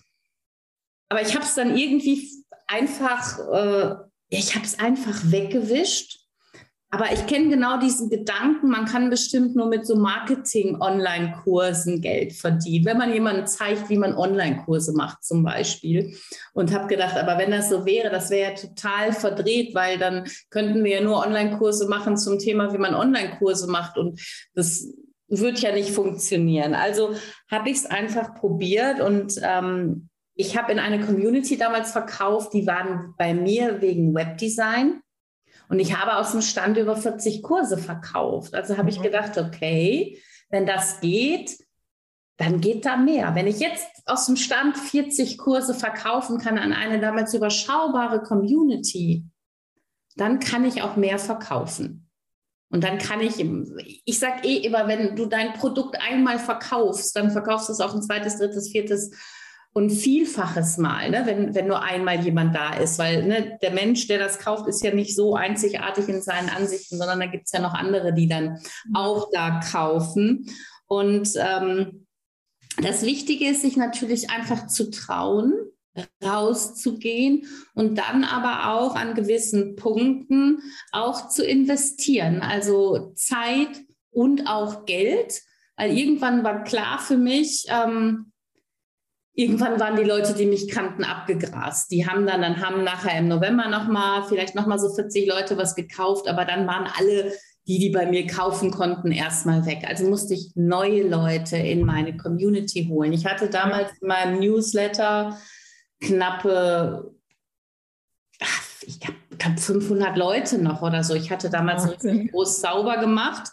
Aber 1.11 1.20
ich 1.20 1.34
habe 1.34 1.44
es 1.44 1.54
dann 1.54 1.76
irgendwie 1.76 2.28
einfach, 2.66 3.38
äh, 3.52 3.94
ich 4.30 4.54
habe 4.54 4.64
es 4.64 4.78
einfach 4.78 5.30
weggewischt 5.30 6.24
aber 6.94 7.12
ich 7.12 7.26
kenne 7.26 7.48
genau 7.48 7.80
diesen 7.80 8.08
Gedanken, 8.08 8.68
man 8.68 8.84
kann 8.84 9.10
bestimmt 9.10 9.56
nur 9.56 9.66
mit 9.66 9.84
so 9.84 9.96
Marketing-Online-Kursen 9.96 12.00
Geld 12.00 12.34
verdienen. 12.34 12.84
Wenn 12.84 12.98
man 12.98 13.12
jemandem 13.12 13.48
zeigt, 13.48 13.90
wie 13.90 13.98
man 13.98 14.14
Online-Kurse 14.14 14.92
macht 14.92 15.24
zum 15.24 15.42
Beispiel. 15.42 16.16
Und 16.52 16.72
habe 16.72 16.86
gedacht, 16.86 17.16
aber 17.16 17.36
wenn 17.36 17.50
das 17.50 17.68
so 17.68 17.84
wäre, 17.84 18.10
das 18.10 18.30
wäre 18.30 18.52
ja 18.52 18.56
total 18.56 19.12
verdreht, 19.12 19.74
weil 19.74 19.98
dann 19.98 20.28
könnten 20.50 20.84
wir 20.84 20.92
ja 20.92 21.00
nur 21.00 21.18
Online-Kurse 21.18 21.88
machen 21.88 22.16
zum 22.16 22.38
Thema, 22.38 22.72
wie 22.72 22.78
man 22.78 22.94
Online-Kurse 22.94 23.68
macht. 23.68 23.98
Und 23.98 24.20
das 24.54 24.86
wird 25.26 25.58
ja 25.58 25.72
nicht 25.72 25.90
funktionieren. 25.90 26.74
Also 26.74 27.16
habe 27.50 27.70
ich 27.70 27.78
es 27.78 27.86
einfach 27.86 28.36
probiert 28.36 29.00
und 29.00 29.34
ähm, 29.42 30.10
ich 30.36 30.56
habe 30.56 30.70
in 30.70 30.78
eine 30.78 31.04
Community 31.04 31.56
damals 31.56 31.90
verkauft, 31.90 32.54
die 32.54 32.68
waren 32.68 33.14
bei 33.18 33.34
mir 33.34 33.80
wegen 33.80 34.14
Webdesign. 34.14 35.00
Und 35.68 35.78
ich 35.78 35.99
habe 35.99 36.16
aus 36.16 36.33
dem 36.33 36.42
Stand 36.42 36.76
über 36.76 36.97
40 36.97 37.42
Kurse 37.42 37.78
verkauft. 37.78 38.54
Also 38.54 38.76
habe 38.76 38.85
mhm. 38.85 38.88
ich 38.90 39.02
gedacht, 39.02 39.38
okay, 39.38 40.21
wenn 40.50 40.66
das 40.66 41.00
geht, 41.00 41.59
dann 42.37 42.61
geht 42.61 42.85
da 42.85 42.97
mehr. 42.97 43.35
Wenn 43.35 43.47
ich 43.47 43.61
jetzt 43.61 43.87
aus 44.06 44.26
dem 44.26 44.37
Stand 44.37 44.76
40 44.76 45.38
Kurse 45.38 45.75
verkaufen 45.75 46.38
kann 46.38 46.59
an 46.59 46.73
eine 46.73 47.00
damals 47.00 47.33
überschaubare 47.33 48.23
Community, 48.23 49.25
dann 50.16 50.40
kann 50.40 50.64
ich 50.64 50.83
auch 50.83 50.97
mehr 50.97 51.18
verkaufen. 51.18 52.11
Und 52.71 52.83
dann 52.83 52.99
kann 52.99 53.21
ich, 53.21 53.38
ich 54.04 54.18
sage 54.18 54.49
eh 54.49 54.56
immer, 54.56 54.88
wenn 54.88 55.14
du 55.14 55.26
dein 55.26 55.52
Produkt 55.52 55.97
einmal 56.00 56.40
verkaufst, 56.40 57.14
dann 57.14 57.30
verkaufst 57.30 57.68
du 57.68 57.73
es 57.73 57.80
auch 57.80 57.94
ein 57.94 58.02
zweites, 58.02 58.38
drittes, 58.38 58.71
viertes 58.71 59.12
und 59.75 59.90
Vielfaches 59.90 60.78
mal, 60.78 61.11
ne, 61.11 61.23
wenn, 61.26 61.54
wenn 61.54 61.66
nur 61.66 61.83
einmal 61.83 62.25
jemand 62.25 62.54
da 62.54 62.75
ist, 62.75 62.97
weil 62.99 63.26
ne, 63.26 63.59
der 63.61 63.73
Mensch, 63.73 64.07
der 64.07 64.21
das 64.21 64.38
kauft, 64.38 64.69
ist 64.69 64.85
ja 64.85 64.95
nicht 64.95 65.16
so 65.16 65.35
einzigartig 65.35 66.09
in 66.09 66.23
seinen 66.23 66.49
Ansichten, 66.49 66.97
sondern 66.97 67.19
da 67.19 67.26
gibt 67.26 67.47
es 67.47 67.52
ja 67.52 67.61
noch 67.61 67.75
andere, 67.75 68.14
die 68.14 68.28
dann 68.28 68.61
mhm. 68.87 68.95
auch 68.95 69.31
da 69.33 69.61
kaufen. 69.61 70.49
Und 70.87 71.31
ähm, 71.37 72.07
das 72.81 73.02
Wichtige 73.02 73.49
ist, 73.49 73.62
sich 73.62 73.76
natürlich 73.76 74.31
einfach 74.31 74.69
zu 74.69 74.93
trauen, 74.93 75.52
rauszugehen 76.25 77.47
und 77.75 77.99
dann 77.99 78.23
aber 78.23 78.75
auch 78.75 78.95
an 78.95 79.14
gewissen 79.14 79.75
Punkten 79.75 80.61
auch 80.93 81.28
zu 81.28 81.45
investieren, 81.45 82.43
also 82.43 83.12
Zeit 83.16 83.83
und 84.12 84.47
auch 84.47 84.87
Geld. 84.87 85.43
Weil 85.76 85.99
irgendwann 85.99 86.45
war 86.45 86.62
klar 86.62 87.00
für 87.00 87.16
mich, 87.16 87.66
ähm, 87.69 88.31
irgendwann 89.35 89.81
waren 89.81 89.97
die 89.97 90.05
Leute, 90.05 90.35
die 90.35 90.47
mich 90.47 90.69
kannten, 90.69 91.05
abgegrast. 91.05 91.91
Die 91.91 92.07
haben 92.07 92.26
dann, 92.26 92.43
dann 92.43 92.61
haben 92.61 92.85
nachher 92.85 93.19
im 93.19 93.29
November 93.29 93.69
nochmal, 93.69 94.25
vielleicht 94.29 94.55
nochmal 94.55 94.79
so 94.79 94.95
40 94.95 95.26
Leute 95.26 95.59
was 95.59 95.75
gekauft, 95.75 96.29
aber 96.29 96.45
dann 96.45 96.67
waren 96.67 96.88
alle, 96.99 97.33
die, 97.67 97.79
die 97.79 97.91
bei 97.91 98.07
mir 98.07 98.26
kaufen 98.26 98.71
konnten, 98.71 99.11
erstmal 99.11 99.67
weg. 99.67 99.85
Also 99.88 100.09
musste 100.09 100.35
ich 100.35 100.53
neue 100.55 101.03
Leute 101.09 101.57
in 101.57 101.85
meine 101.85 102.17
Community 102.17 102.87
holen. 102.88 103.12
Ich 103.12 103.26
hatte 103.26 103.49
damals 103.49 103.91
in 104.00 104.09
meinem 104.09 104.38
Newsletter 104.38 105.38
knappe, 106.00 107.14
ich 108.87 109.00
glaube, 109.00 109.17
500 109.57 110.17
Leute 110.17 110.59
noch 110.62 110.83
oder 110.83 111.03
so. 111.03 111.14
Ich 111.14 111.31
hatte 111.31 111.50
damals 111.50 111.88
richtig 111.91 112.31
groß 112.31 112.61
sauber 112.61 112.99
gemacht 112.99 113.50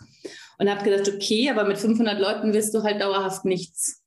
und 0.60 0.70
habe 0.70 0.84
gedacht, 0.84 1.12
okay, 1.12 1.50
aber 1.50 1.64
mit 1.64 1.78
500 1.80 2.20
Leuten 2.20 2.54
wirst 2.54 2.74
du 2.76 2.84
halt 2.84 3.02
dauerhaft 3.02 3.46
nichts 3.46 4.01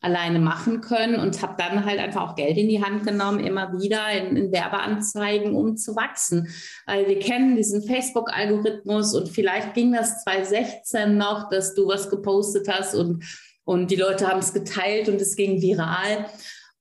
alleine 0.00 0.38
machen 0.38 0.80
können 0.80 1.20
und 1.20 1.42
habe 1.42 1.54
dann 1.58 1.84
halt 1.84 1.98
einfach 1.98 2.30
auch 2.30 2.34
Geld 2.34 2.56
in 2.56 2.68
die 2.68 2.82
Hand 2.82 3.04
genommen, 3.04 3.40
immer 3.40 3.72
wieder 3.78 4.10
in, 4.10 4.36
in 4.36 4.52
Werbeanzeigen, 4.52 5.54
um 5.54 5.76
zu 5.76 5.94
wachsen. 5.94 6.48
Weil 6.86 7.06
wir 7.06 7.18
kennen 7.18 7.56
diesen 7.56 7.82
Facebook-Algorithmus 7.82 9.14
und 9.14 9.28
vielleicht 9.28 9.74
ging 9.74 9.92
das 9.92 10.22
2016 10.24 11.18
noch, 11.18 11.50
dass 11.50 11.74
du 11.74 11.86
was 11.86 12.08
gepostet 12.08 12.68
hast 12.68 12.94
und, 12.94 13.24
und 13.64 13.90
die 13.90 13.96
Leute 13.96 14.26
haben 14.26 14.40
es 14.40 14.54
geteilt 14.54 15.08
und 15.08 15.20
es 15.20 15.36
ging 15.36 15.60
viral. 15.60 16.26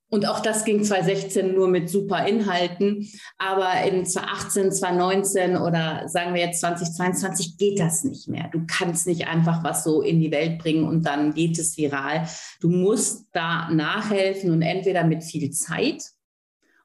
Und 0.10 0.28
auch 0.28 0.39
das 0.39 0.66
ging 0.66 0.84
2016 0.84 1.54
nur 1.54 1.68
mit 1.68 1.89
super 1.89 2.25
Inhalten. 2.25 3.08
Aber 3.38 3.70
in 3.84 4.06
2018, 4.06 4.72
2019 4.72 5.58
oder 5.58 6.08
sagen 6.08 6.34
wir 6.34 6.42
jetzt 6.42 6.62
2022 6.62 7.58
geht 7.58 7.80
das 7.80 8.04
nicht 8.04 8.28
mehr. 8.28 8.50
Du 8.51 8.62
kannst 8.66 9.06
nicht 9.06 9.28
einfach 9.28 9.63
was 9.63 9.84
so 9.84 10.01
in 10.01 10.20
die 10.20 10.32
Welt 10.32 10.58
bringen 10.58 10.86
und 10.86 11.06
dann 11.06 11.34
geht 11.34 11.60
es 11.60 11.78
viral. 11.78 12.28
Du 12.60 12.70
musst 12.70 13.28
da 13.34 13.70
nachhelfen 13.70 14.51
und 14.51 14.63
entweder 14.63 15.04
mit 15.04 15.24
viel 15.24 15.51
Zeit 15.51 16.04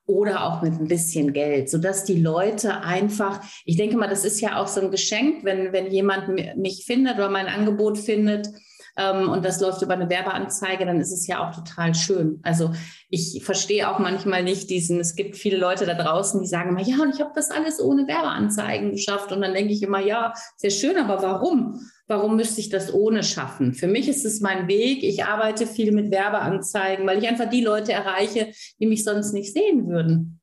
oder 0.07 0.45
auch 0.45 0.61
mit 0.61 0.75
ein 0.75 0.88
bisschen 0.88 1.33
Geld, 1.33 1.71
sodass 1.71 2.04
die 2.04 2.21
Leute 2.21 2.83
einfach, 2.83 3.40
ich 3.64 3.76
denke 3.76 3.97
mal, 3.97 4.09
das 4.09 4.26
ist 4.26 4.40
ja 4.40 4.61
auch 4.61 4.69
so 4.69 4.83
ein 4.83 4.90
Geschenk, 4.90 5.45
wenn, 5.45 5.73
wenn 5.73 5.90
jemand 5.90 6.28
mich 6.59 6.85
findet 6.85 7.14
oder 7.14 7.31
mein 7.31 7.47
Angebot 7.47 7.97
findet, 7.97 8.49
ähm, 8.96 9.28
und 9.28 9.44
das 9.44 9.60
läuft 9.60 9.82
über 9.82 9.94
eine 9.94 10.08
Werbeanzeige, 10.08 10.86
dann 10.86 11.00
ist 11.00 11.12
es 11.12 11.26
ja 11.26 11.46
auch 11.46 11.54
total 11.54 11.94
schön. 11.94 12.40
Also 12.42 12.72
ich 13.08 13.42
verstehe 13.44 13.88
auch 13.88 13.98
manchmal 13.98 14.42
nicht 14.42 14.70
diesen, 14.70 15.00
es 15.00 15.16
gibt 15.16 15.36
viele 15.36 15.56
Leute 15.56 15.86
da 15.86 15.94
draußen, 15.94 16.40
die 16.40 16.46
sagen 16.46 16.70
immer, 16.70 16.82
ja, 16.82 17.02
und 17.02 17.14
ich 17.14 17.20
habe 17.20 17.32
das 17.34 17.50
alles 17.50 17.80
ohne 17.80 18.06
Werbeanzeigen 18.06 18.92
geschafft. 18.92 19.32
Und 19.32 19.40
dann 19.40 19.54
denke 19.54 19.72
ich 19.72 19.82
immer, 19.82 20.00
ja, 20.00 20.32
sehr 20.56 20.70
schön, 20.70 20.96
aber 20.96 21.22
warum? 21.22 21.80
Warum 22.06 22.36
müsste 22.36 22.60
ich 22.60 22.68
das 22.68 22.92
ohne 22.92 23.22
schaffen? 23.22 23.72
Für 23.72 23.86
mich 23.86 24.08
ist 24.08 24.24
es 24.24 24.40
mein 24.40 24.68
Weg. 24.68 25.02
Ich 25.02 25.24
arbeite 25.24 25.66
viel 25.66 25.90
mit 25.90 26.10
Werbeanzeigen, 26.10 27.06
weil 27.06 27.18
ich 27.18 27.28
einfach 27.28 27.48
die 27.48 27.64
Leute 27.64 27.92
erreiche, 27.92 28.52
die 28.78 28.86
mich 28.86 29.04
sonst 29.04 29.32
nicht 29.32 29.52
sehen 29.52 29.88
würden. 29.88 30.40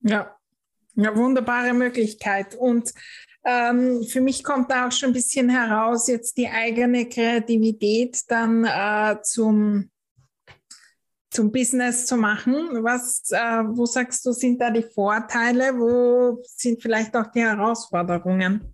Ja, 0.00 0.36
ja, 0.96 1.14
wunderbare 1.14 1.74
Möglichkeit. 1.74 2.56
Und 2.56 2.92
ähm, 3.46 4.02
für 4.02 4.20
mich 4.20 4.42
kommt 4.42 4.70
da 4.70 4.88
auch 4.88 4.92
schon 4.92 5.10
ein 5.10 5.12
bisschen 5.12 5.48
heraus, 5.48 6.08
jetzt 6.08 6.36
die 6.36 6.48
eigene 6.48 7.08
Kreativität 7.08 8.20
dann 8.28 8.64
äh, 8.64 9.22
zum, 9.22 9.88
zum 11.30 11.52
Business 11.52 12.06
zu 12.06 12.16
machen. 12.16 12.54
Was, 12.82 13.30
äh, 13.30 13.62
wo 13.68 13.86
sagst 13.86 14.26
du, 14.26 14.32
sind 14.32 14.60
da 14.60 14.70
die 14.70 14.82
Vorteile? 14.82 15.78
Wo 15.78 16.42
sind 16.44 16.82
vielleicht 16.82 17.14
auch 17.16 17.30
die 17.30 17.42
Herausforderungen? 17.42 18.72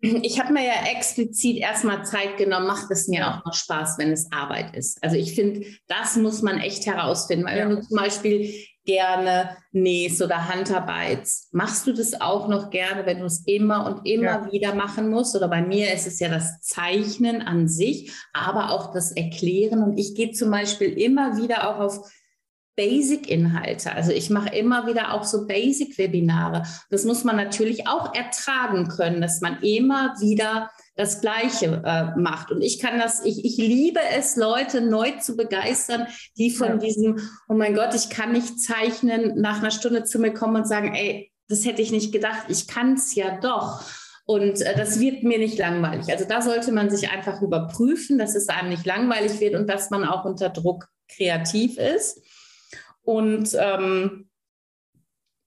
Ich 0.00 0.40
habe 0.40 0.52
mir 0.52 0.64
ja 0.64 0.86
explizit 0.90 1.58
erstmal 1.58 2.04
Zeit 2.04 2.36
genommen, 2.36 2.66
macht 2.66 2.90
es 2.90 3.06
mir 3.08 3.26
auch 3.26 3.44
noch 3.44 3.54
Spaß, 3.54 3.98
wenn 3.98 4.10
es 4.12 4.30
Arbeit 4.32 4.76
ist. 4.76 5.02
Also 5.02 5.16
ich 5.16 5.34
finde, 5.34 5.64
das 5.86 6.16
muss 6.16 6.42
man 6.42 6.58
echt 6.58 6.86
herausfinden. 6.86 7.46
Weil 7.46 7.58
ja. 7.58 7.68
wenn 7.68 7.76
du 7.76 7.82
zum 7.82 7.96
Beispiel 7.96 8.52
gerne 8.84 9.56
nähst 9.70 10.20
oder 10.22 10.48
handarbeitst. 10.48 11.54
Machst 11.54 11.86
du 11.86 11.92
das 11.92 12.20
auch 12.20 12.48
noch 12.48 12.70
gerne, 12.70 13.06
wenn 13.06 13.20
du 13.20 13.26
es 13.26 13.46
immer 13.46 13.86
und 13.86 14.06
immer 14.06 14.46
ja. 14.46 14.52
wieder 14.52 14.74
machen 14.74 15.08
musst? 15.08 15.36
Oder 15.36 15.48
bei 15.48 15.62
mir 15.62 15.92
ist 15.92 16.06
es 16.06 16.18
ja 16.18 16.28
das 16.28 16.60
Zeichnen 16.60 17.42
an 17.42 17.68
sich, 17.68 18.12
aber 18.32 18.70
auch 18.70 18.92
das 18.92 19.12
Erklären. 19.12 19.82
Und 19.82 19.98
ich 19.98 20.14
gehe 20.14 20.32
zum 20.32 20.50
Beispiel 20.50 20.88
immer 20.98 21.36
wieder 21.36 21.68
auch 21.68 21.78
auf 21.78 22.10
Basic-Inhalte. 22.76 23.92
Also 23.92 24.12
ich 24.12 24.30
mache 24.30 24.54
immer 24.54 24.86
wieder 24.86 25.12
auch 25.12 25.24
so 25.24 25.46
Basic-Webinare. 25.46 26.62
Das 26.90 27.04
muss 27.04 27.24
man 27.24 27.36
natürlich 27.36 27.86
auch 27.86 28.14
ertragen 28.14 28.88
können, 28.88 29.20
dass 29.20 29.40
man 29.40 29.60
immer 29.62 30.14
wieder 30.20 30.70
das 30.94 31.20
Gleiche 31.20 31.82
äh, 31.84 32.18
macht. 32.18 32.50
Und 32.50 32.62
ich 32.62 32.78
kann 32.78 32.98
das, 32.98 33.24
ich, 33.24 33.44
ich 33.44 33.56
liebe 33.56 34.00
es, 34.16 34.36
Leute 34.36 34.80
neu 34.80 35.12
zu 35.18 35.36
begeistern, 35.36 36.06
die 36.36 36.50
von 36.50 36.68
ja. 36.68 36.76
diesem, 36.76 37.18
oh 37.48 37.54
mein 37.54 37.74
Gott, 37.74 37.94
ich 37.94 38.10
kann 38.10 38.32
nicht 38.32 38.60
zeichnen, 38.60 39.40
nach 39.40 39.58
einer 39.58 39.70
Stunde 39.70 40.04
zu 40.04 40.18
mir 40.18 40.32
kommen 40.32 40.56
und 40.56 40.68
sagen, 40.68 40.94
ey, 40.94 41.32
das 41.48 41.64
hätte 41.64 41.82
ich 41.82 41.92
nicht 41.92 42.12
gedacht, 42.12 42.44
ich 42.48 42.68
kann 42.68 42.94
es 42.94 43.14
ja 43.14 43.38
doch. 43.40 43.82
Und 44.24 44.60
äh, 44.60 44.76
das 44.76 45.00
wird 45.00 45.22
mir 45.22 45.38
nicht 45.38 45.58
langweilig. 45.58 46.10
Also 46.10 46.24
da 46.24 46.40
sollte 46.40 46.72
man 46.72 46.90
sich 46.90 47.10
einfach 47.10 47.42
überprüfen, 47.42 48.18
dass 48.18 48.34
es 48.34 48.48
einem 48.48 48.70
nicht 48.70 48.86
langweilig 48.86 49.40
wird 49.40 49.54
und 49.54 49.68
dass 49.68 49.90
man 49.90 50.04
auch 50.04 50.24
unter 50.24 50.48
Druck 50.48 50.88
kreativ 51.08 51.78
ist. 51.78 52.20
Und 53.02 53.56
ähm, 53.58 54.30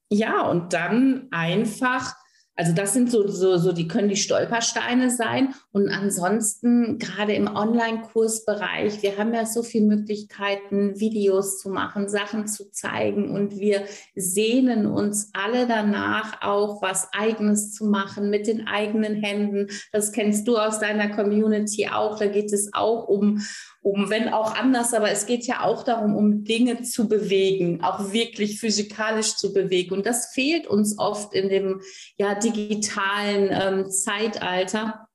ja, 0.09 0.41
und 0.41 0.74
dann 0.74 1.27
einfach 1.31 2.15
also 2.57 2.71
das 2.71 2.93
sind 2.93 3.12
so, 3.12 3.27
so, 3.27 3.57
so, 3.57 3.74
die 3.74 3.88
können 3.88 4.07
die 4.07 4.15
Stolpersteine 4.15 5.09
sein. 5.09 5.53
Und 5.74 5.89
ansonsten, 5.89 7.00
gerade 7.00 7.33
im 7.33 7.47
Online-Kursbereich, 7.47 9.03
wir 9.03 9.17
haben 9.17 9.33
ja 9.33 9.45
so 9.45 9.62
viele 9.62 9.88
Möglichkeiten, 9.88 10.97
Videos 10.97 11.59
zu 11.59 11.69
machen, 11.69 12.07
Sachen 12.07 12.47
zu 12.47 12.71
zeigen. 12.71 13.29
Und 13.31 13.59
wir 13.59 13.83
sehnen 14.15 14.85
uns 14.85 15.31
alle 15.33 15.67
danach, 15.67 16.41
auch 16.41 16.81
was 16.81 17.09
Eigenes 17.12 17.74
zu 17.74 17.85
machen 17.85 18.29
mit 18.29 18.47
den 18.47 18.67
eigenen 18.67 19.15
Händen. 19.15 19.67
Das 19.91 20.13
kennst 20.13 20.47
du 20.47 20.57
aus 20.57 20.79
deiner 20.79 21.09
Community 21.09 21.89
auch. 21.89 22.17
Da 22.17 22.27
geht 22.27 22.53
es 22.53 22.74
auch 22.74 23.09
um, 23.09 23.41
um, 23.81 24.09
wenn 24.09 24.29
auch 24.29 24.55
anders, 24.55 24.93
aber 24.93 25.12
es 25.12 25.25
geht 25.25 25.45
ja 25.45 25.63
auch 25.63 25.83
darum, 25.83 26.15
um 26.15 26.43
Dinge 26.43 26.81
zu 26.83 27.07
bewegen, 27.07 27.83
auch 27.83 28.13
wirklich 28.13 28.59
physikalisch 28.59 29.35
zu 29.35 29.53
bewegen. 29.53 29.93
Und 29.93 30.05
das 30.05 30.33
fehlt 30.33 30.67
uns 30.67 30.97
oft 30.97 31.33
in 31.35 31.50
dem 31.50 31.81
ja, 32.17 32.33
digitalen 32.51 33.49
ähm, 33.51 33.89
Zeitalter. 33.89 35.07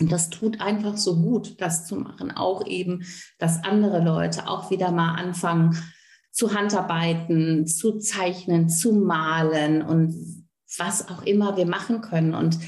Und 0.00 0.12
das 0.12 0.30
tut 0.30 0.60
einfach 0.60 0.96
so 0.96 1.20
gut, 1.20 1.60
das 1.60 1.86
zu 1.86 1.96
machen. 1.96 2.30
Auch 2.30 2.66
eben, 2.66 3.04
dass 3.38 3.64
andere 3.64 4.02
Leute 4.02 4.48
auch 4.48 4.70
wieder 4.70 4.92
mal 4.92 5.14
anfangen 5.14 5.76
zu 6.30 6.54
Handarbeiten, 6.54 7.66
zu 7.66 7.98
zeichnen, 7.98 8.68
zu 8.68 8.92
malen 8.92 9.82
und 9.82 10.14
was 10.76 11.08
auch 11.08 11.22
immer 11.22 11.56
wir 11.56 11.66
machen 11.66 12.00
können. 12.00 12.34
Und 12.34 12.58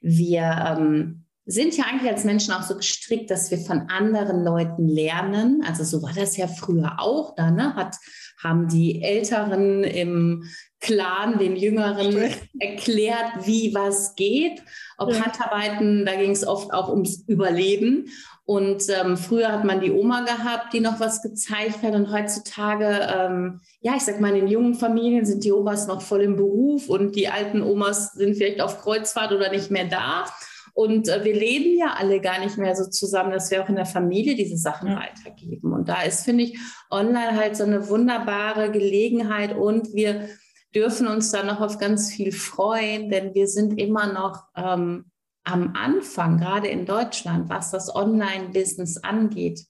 wir 0.00 0.76
ähm, 0.78 1.26
sind 1.44 1.76
ja 1.76 1.84
eigentlich 1.84 2.10
als 2.10 2.24
Menschen 2.24 2.52
auch 2.52 2.62
so 2.62 2.76
gestrickt, 2.76 3.30
dass 3.30 3.50
wir 3.50 3.58
von 3.58 3.88
anderen 3.88 4.44
Leuten 4.44 4.86
lernen. 4.86 5.62
Also 5.66 5.84
so 5.84 6.02
war 6.02 6.12
das 6.12 6.36
ja 6.36 6.46
früher 6.46 7.00
auch. 7.00 7.34
Da 7.34 7.50
ne? 7.50 7.74
Hat, 7.74 7.96
haben 8.42 8.68
die 8.68 9.02
Älteren 9.02 9.82
im 9.84 10.44
Clan 10.80 11.38
den 11.38 11.56
Jüngeren 11.56 12.16
erklärt, 12.60 13.46
wie 13.46 13.74
was 13.74 14.14
geht. 14.14 14.62
Ob 14.96 15.12
ja. 15.12 15.24
Handarbeiten, 15.24 16.06
da 16.06 16.14
ging 16.14 16.30
es 16.30 16.46
oft 16.46 16.72
auch 16.72 16.88
ums 16.88 17.24
Überleben. 17.26 18.08
Und 18.44 18.84
ähm, 18.88 19.18
früher 19.18 19.52
hat 19.52 19.64
man 19.64 19.80
die 19.80 19.90
Oma 19.90 20.22
gehabt, 20.22 20.72
die 20.72 20.80
noch 20.80 21.00
was 21.00 21.20
gezeigt 21.20 21.82
hat. 21.82 21.94
Und 21.94 22.10
heutzutage, 22.10 23.06
ähm, 23.14 23.60
ja, 23.80 23.94
ich 23.96 24.02
sag 24.02 24.20
mal, 24.20 24.30
in 24.30 24.46
den 24.46 24.48
jungen 24.48 24.74
Familien 24.74 25.26
sind 25.26 25.44
die 25.44 25.52
Omas 25.52 25.86
noch 25.86 26.00
voll 26.00 26.22
im 26.22 26.36
Beruf 26.36 26.88
und 26.88 27.14
die 27.14 27.28
alten 27.28 27.60
Omas 27.60 28.12
sind 28.12 28.36
vielleicht 28.36 28.62
auf 28.62 28.80
Kreuzfahrt 28.80 29.32
oder 29.32 29.50
nicht 29.50 29.70
mehr 29.70 29.84
da. 29.84 30.24
Und 30.72 31.08
äh, 31.08 31.24
wir 31.24 31.34
leben 31.34 31.76
ja 31.76 31.96
alle 31.98 32.20
gar 32.20 32.38
nicht 32.38 32.56
mehr 32.56 32.74
so 32.76 32.88
zusammen, 32.88 33.32
dass 33.32 33.50
wir 33.50 33.62
auch 33.62 33.68
in 33.68 33.74
der 33.74 33.84
Familie 33.84 34.36
diese 34.36 34.56
Sachen 34.56 34.90
ja. 34.90 35.00
weitergeben. 35.00 35.72
Und 35.72 35.88
da 35.88 36.02
ist, 36.02 36.24
finde 36.24 36.44
ich, 36.44 36.58
online 36.90 37.36
halt 37.36 37.56
so 37.56 37.64
eine 37.64 37.88
wunderbare 37.88 38.70
Gelegenheit 38.70 39.56
und 39.56 39.92
wir 39.92 40.28
dürfen 40.74 41.06
uns 41.06 41.30
da 41.30 41.42
noch 41.42 41.60
auf 41.60 41.78
ganz 41.78 42.12
viel 42.12 42.32
freuen, 42.32 43.10
denn 43.10 43.34
wir 43.34 43.48
sind 43.48 43.78
immer 43.78 44.12
noch 44.12 44.44
ähm, 44.54 45.10
am 45.44 45.74
Anfang, 45.74 46.38
gerade 46.38 46.68
in 46.68 46.84
Deutschland, 46.84 47.48
was 47.48 47.70
das 47.70 47.94
Online-Business 47.94 48.98
angeht. 48.98 49.64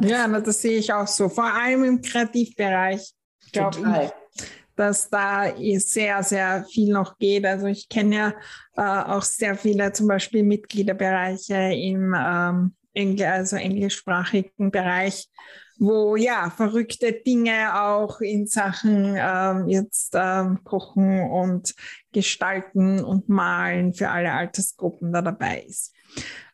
Ja, 0.00 0.28
das 0.40 0.62
sehe 0.62 0.78
ich 0.78 0.92
auch 0.92 1.06
so, 1.06 1.28
vor 1.28 1.52
allem 1.52 1.84
im 1.84 2.00
Kreativbereich, 2.00 3.12
glaube 3.52 3.78
ich, 4.04 4.44
dass 4.76 5.10
da 5.10 5.52
sehr, 5.78 6.22
sehr 6.22 6.64
viel 6.64 6.92
noch 6.92 7.18
geht. 7.18 7.44
Also 7.44 7.66
ich 7.66 7.88
kenne 7.88 8.16
ja 8.16 8.34
äh, 8.76 9.10
auch 9.10 9.22
sehr 9.22 9.56
viele 9.56 9.92
zum 9.92 10.06
Beispiel 10.06 10.44
Mitgliederbereiche 10.44 11.74
im 11.74 12.14
ähm, 12.16 12.74
Engl 12.94 13.24
also 13.24 13.56
englischsprachigen 13.56 14.70
Bereich, 14.70 15.28
wo 15.78 16.16
ja 16.16 16.50
verrückte 16.50 17.12
Dinge 17.12 17.80
auch 17.80 18.20
in 18.20 18.46
Sachen 18.46 19.16
ähm, 19.18 19.68
jetzt 19.68 20.14
ähm, 20.14 20.62
Kochen 20.64 21.20
und 21.30 21.74
Gestalten 22.12 23.02
und 23.02 23.28
Malen 23.28 23.94
für 23.94 24.10
alle 24.10 24.32
Altersgruppen 24.32 25.12
da 25.12 25.22
dabei 25.22 25.64
ist. 25.68 25.94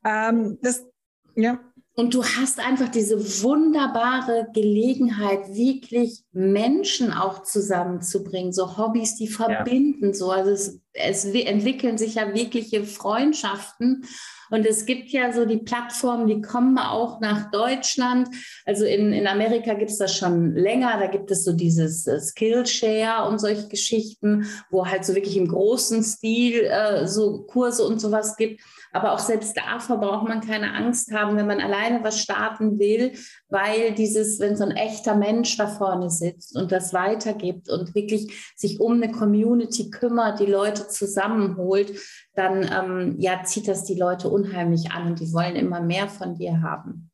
Ähm, 0.05 0.59
das, 0.63 0.87
ja. 1.35 1.59
Und 1.99 2.15
du 2.15 2.23
hast 2.23 2.65
einfach 2.65 2.91
diese 2.91 3.43
wunderbare 3.43 4.47
Gelegenheit, 4.55 5.53
wirklich 5.53 6.23
Menschen 6.31 7.13
auch 7.13 7.43
zusammenzubringen, 7.43 8.53
so 8.53 8.79
Hobbys, 8.79 9.17
die 9.17 9.27
verbinden, 9.27 10.07
ja. 10.07 10.15
so. 10.15 10.31
Also 10.31 10.53
es, 10.53 10.81
es 10.93 11.25
entwickeln 11.25 11.99
sich 11.99 12.15
ja 12.15 12.33
wirkliche 12.33 12.85
Freundschaften. 12.85 14.05
Und 14.49 14.65
es 14.65 14.87
gibt 14.87 15.11
ja 15.11 15.33
so 15.33 15.45
die 15.45 15.57
Plattformen, 15.57 16.29
die 16.29 16.41
kommen 16.41 16.79
auch 16.79 17.19
nach 17.19 17.51
Deutschland. 17.51 18.29
Also 18.65 18.85
in, 18.85 19.13
in 19.13 19.27
Amerika 19.27 19.75
gibt 19.75 19.91
es 19.91 19.99
das 19.99 20.17
schon 20.17 20.55
länger. 20.55 21.01
Da 21.01 21.09
gibt 21.09 21.33
es 21.33 21.45
so 21.45 21.53
dieses 21.53 22.07
äh, 22.07 22.21
Skillshare 22.21 23.29
und 23.29 23.41
solche 23.41 23.67
Geschichten, 23.67 24.47
wo 24.71 24.87
halt 24.87 25.05
so 25.05 25.17
wirklich 25.17 25.37
im 25.37 25.49
großen 25.49 26.05
Stil 26.05 26.63
äh, 26.63 27.09
so 27.09 27.43
Kurse 27.43 27.85
und 27.85 28.01
sowas 28.01 28.37
gibt. 28.37 28.61
Aber 28.93 29.13
auch 29.13 29.19
selbst 29.19 29.57
davor 29.57 29.99
braucht 29.99 30.29
man 30.29 30.41
keine 30.41 30.73
Angst 30.75 31.13
haben, 31.13 31.37
wenn 31.37 31.47
man 31.47 31.61
alleine 31.61 32.03
was 32.03 32.21
starten 32.21 32.79
will, 32.79 33.13
weil 33.49 33.93
dieses, 33.95 34.41
wenn 34.41 34.57
so 34.57 34.65
ein 34.65 34.71
echter 34.71 35.15
Mensch 35.15 35.57
da 35.57 35.67
vorne 35.67 36.11
sitzt 36.11 36.57
und 36.57 36.73
das 36.73 36.93
weitergibt 36.93 37.69
und 37.69 37.95
wirklich 37.95 38.53
sich 38.57 38.81
um 38.81 38.95
eine 38.95 39.13
Community 39.13 39.91
kümmert, 39.91 40.41
die 40.41 40.47
Leute 40.47 40.89
zusammenholt, 40.89 41.93
dann 42.35 42.69
ähm, 42.73 43.17
ja, 43.19 43.43
zieht 43.45 43.69
das 43.69 43.85
die 43.85 43.99
Leute 43.99 44.29
unheimlich 44.29 44.91
an 44.93 45.09
und 45.09 45.21
die 45.21 45.33
wollen 45.33 45.57
immer 45.57 45.81
mehr 45.81 46.09
von 46.09 46.35
dir 46.35 46.63
haben. 46.63 47.11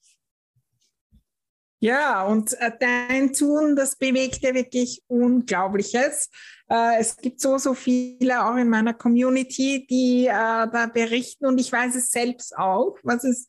Ja, 1.84 2.24
und 2.24 2.54
äh, 2.60 2.70
dein 2.80 3.34
Tun, 3.34 3.76
das 3.76 3.96
bewegt 3.96 4.38
ja 4.40 4.54
wirklich 4.54 5.02
Unglaubliches. 5.06 6.30
Äh, 6.68 6.98
es 6.98 7.16
gibt 7.16 7.40
so, 7.40 7.58
so 7.58 7.74
viele 7.74 8.44
auch 8.44 8.56
in 8.56 8.68
meiner 8.68 8.94
Community, 8.94 9.86
die 9.88 10.26
äh, 10.26 10.30
da 10.30 10.90
berichten 10.92 11.46
und 11.46 11.60
ich 11.60 11.70
weiß 11.70 11.94
es 11.94 12.10
selbst 12.10 12.56
auch, 12.56 12.96
was 13.02 13.24
es 13.24 13.46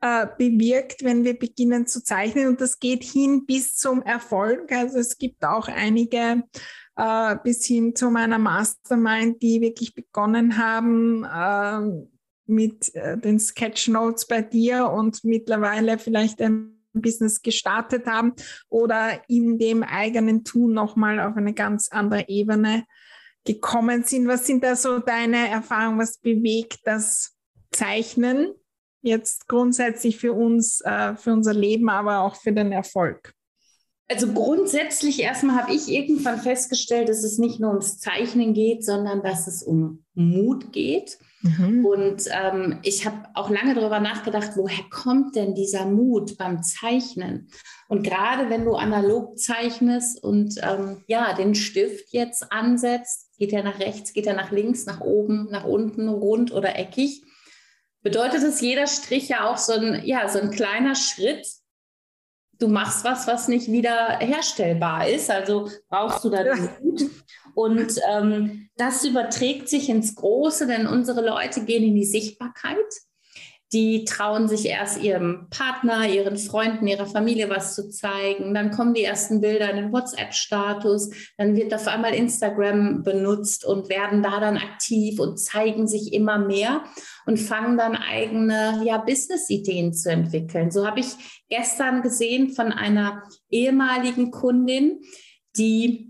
äh, 0.00 0.26
bewirkt, 0.38 1.04
wenn 1.04 1.24
wir 1.24 1.38
beginnen 1.38 1.86
zu 1.86 2.02
zeichnen 2.02 2.48
und 2.48 2.60
das 2.60 2.78
geht 2.78 3.04
hin 3.04 3.46
bis 3.46 3.76
zum 3.76 4.02
Erfolg. 4.02 4.72
Also 4.72 4.98
es 4.98 5.18
gibt 5.18 5.44
auch 5.44 5.68
einige 5.68 6.42
äh, 6.96 7.36
bis 7.42 7.64
hin 7.64 7.94
zu 7.94 8.10
meiner 8.10 8.38
Mastermind, 8.38 9.42
die 9.42 9.60
wirklich 9.60 9.94
begonnen 9.94 10.58
haben, 10.58 11.24
äh, 11.24 12.06
mit 12.46 12.94
äh, 12.94 13.18
den 13.18 13.38
Sketchnotes 13.38 14.26
bei 14.26 14.42
dir 14.42 14.90
und 14.90 15.24
mittlerweile 15.24 15.98
vielleicht 15.98 16.40
ein 16.40 16.75
Business 17.00 17.42
gestartet 17.42 18.06
haben 18.06 18.34
oder 18.68 19.22
in 19.28 19.58
dem 19.58 19.82
eigenen 19.82 20.44
Tun 20.44 20.72
nochmal 20.72 21.20
auf 21.20 21.36
eine 21.36 21.54
ganz 21.54 21.88
andere 21.90 22.28
Ebene 22.28 22.84
gekommen 23.44 24.04
sind. 24.04 24.28
Was 24.28 24.46
sind 24.46 24.62
da 24.64 24.76
so 24.76 24.98
deine 24.98 25.48
Erfahrungen? 25.48 25.98
Was 25.98 26.18
bewegt 26.18 26.80
das 26.84 27.36
Zeichnen 27.70 28.52
jetzt 29.02 29.48
grundsätzlich 29.48 30.18
für 30.18 30.32
uns, 30.32 30.80
äh, 30.82 31.14
für 31.16 31.32
unser 31.32 31.54
Leben, 31.54 31.88
aber 31.88 32.20
auch 32.20 32.36
für 32.36 32.52
den 32.52 32.72
Erfolg? 32.72 33.32
Also 34.08 34.32
grundsätzlich 34.32 35.20
erstmal 35.20 35.56
habe 35.60 35.74
ich 35.74 35.88
irgendwann 35.88 36.40
festgestellt, 36.40 37.08
dass 37.08 37.24
es 37.24 37.38
nicht 37.38 37.58
nur 37.58 37.70
ums 37.70 37.98
Zeichnen 37.98 38.54
geht, 38.54 38.84
sondern 38.84 39.22
dass 39.22 39.48
es 39.48 39.62
um 39.64 40.04
Mut 40.14 40.72
geht. 40.72 41.18
Mhm. 41.46 41.84
Und 41.84 42.22
ähm, 42.30 42.78
ich 42.82 43.06
habe 43.06 43.28
auch 43.34 43.50
lange 43.50 43.74
darüber 43.74 44.00
nachgedacht, 44.00 44.52
woher 44.56 44.84
kommt 44.90 45.36
denn 45.36 45.54
dieser 45.54 45.86
Mut 45.86 46.36
beim 46.38 46.62
Zeichnen? 46.62 47.48
Und 47.88 48.02
gerade 48.02 48.50
wenn 48.50 48.64
du 48.64 48.74
analog 48.74 49.38
zeichnest 49.38 50.22
und 50.22 50.54
ähm, 50.62 51.04
ja, 51.06 51.34
den 51.34 51.54
Stift 51.54 52.12
jetzt 52.12 52.52
ansetzt, 52.52 53.30
geht 53.38 53.52
er 53.52 53.62
nach 53.62 53.78
rechts, 53.78 54.12
geht 54.12 54.26
er 54.26 54.34
nach 54.34 54.50
links, 54.50 54.86
nach 54.86 55.00
oben, 55.00 55.48
nach 55.50 55.64
unten, 55.64 56.08
rund 56.08 56.52
oder 56.52 56.76
eckig, 56.76 57.22
bedeutet 58.02 58.42
es 58.42 58.60
jeder 58.60 58.86
Strich 58.86 59.28
ja 59.28 59.50
auch 59.50 59.58
so 59.58 59.72
ein, 59.72 60.02
ja, 60.04 60.28
so 60.28 60.40
ein 60.40 60.50
kleiner 60.50 60.94
Schritt 60.94 61.46
du 62.58 62.68
machst 62.68 63.04
was, 63.04 63.26
was 63.26 63.48
nicht 63.48 63.70
wieder 63.70 64.18
herstellbar 64.18 65.08
ist. 65.08 65.30
Also 65.30 65.70
brauchst 65.88 66.24
du 66.24 66.30
da 66.30 66.42
den 66.42 66.68
Mut. 66.82 67.02
Und 67.56 67.98
ähm, 68.06 68.68
das 68.76 69.02
überträgt 69.02 69.70
sich 69.70 69.88
ins 69.88 70.14
Große, 70.14 70.66
denn 70.66 70.86
unsere 70.86 71.24
Leute 71.24 71.64
gehen 71.64 71.82
in 71.82 71.94
die 71.94 72.04
Sichtbarkeit. 72.04 72.76
Die 73.72 74.04
trauen 74.04 74.46
sich 74.46 74.66
erst 74.66 75.02
ihrem 75.02 75.48
Partner, 75.48 76.06
ihren 76.06 76.36
Freunden, 76.36 76.86
ihrer 76.86 77.06
Familie 77.06 77.48
was 77.48 77.74
zu 77.74 77.88
zeigen. 77.88 78.52
Dann 78.52 78.72
kommen 78.72 78.92
die 78.92 79.04
ersten 79.04 79.40
Bilder 79.40 79.70
in 79.70 79.76
den 79.76 79.92
WhatsApp-Status. 79.92 81.10
Dann 81.38 81.56
wird 81.56 81.72
auf 81.72 81.88
einmal 81.88 82.14
Instagram 82.14 83.02
benutzt 83.02 83.64
und 83.64 83.88
werden 83.88 84.22
da 84.22 84.38
dann 84.38 84.58
aktiv 84.58 85.18
und 85.18 85.38
zeigen 85.38 85.88
sich 85.88 86.12
immer 86.12 86.38
mehr 86.38 86.84
und 87.24 87.38
fangen 87.38 87.78
dann 87.78 87.96
eigene 87.96 88.82
ja, 88.84 88.98
Business-Ideen 88.98 89.94
zu 89.94 90.10
entwickeln. 90.10 90.70
So 90.70 90.86
habe 90.86 91.00
ich 91.00 91.08
gestern 91.48 92.02
gesehen 92.02 92.50
von 92.50 92.70
einer 92.70 93.22
ehemaligen 93.48 94.30
Kundin, 94.30 95.00
die 95.56 96.05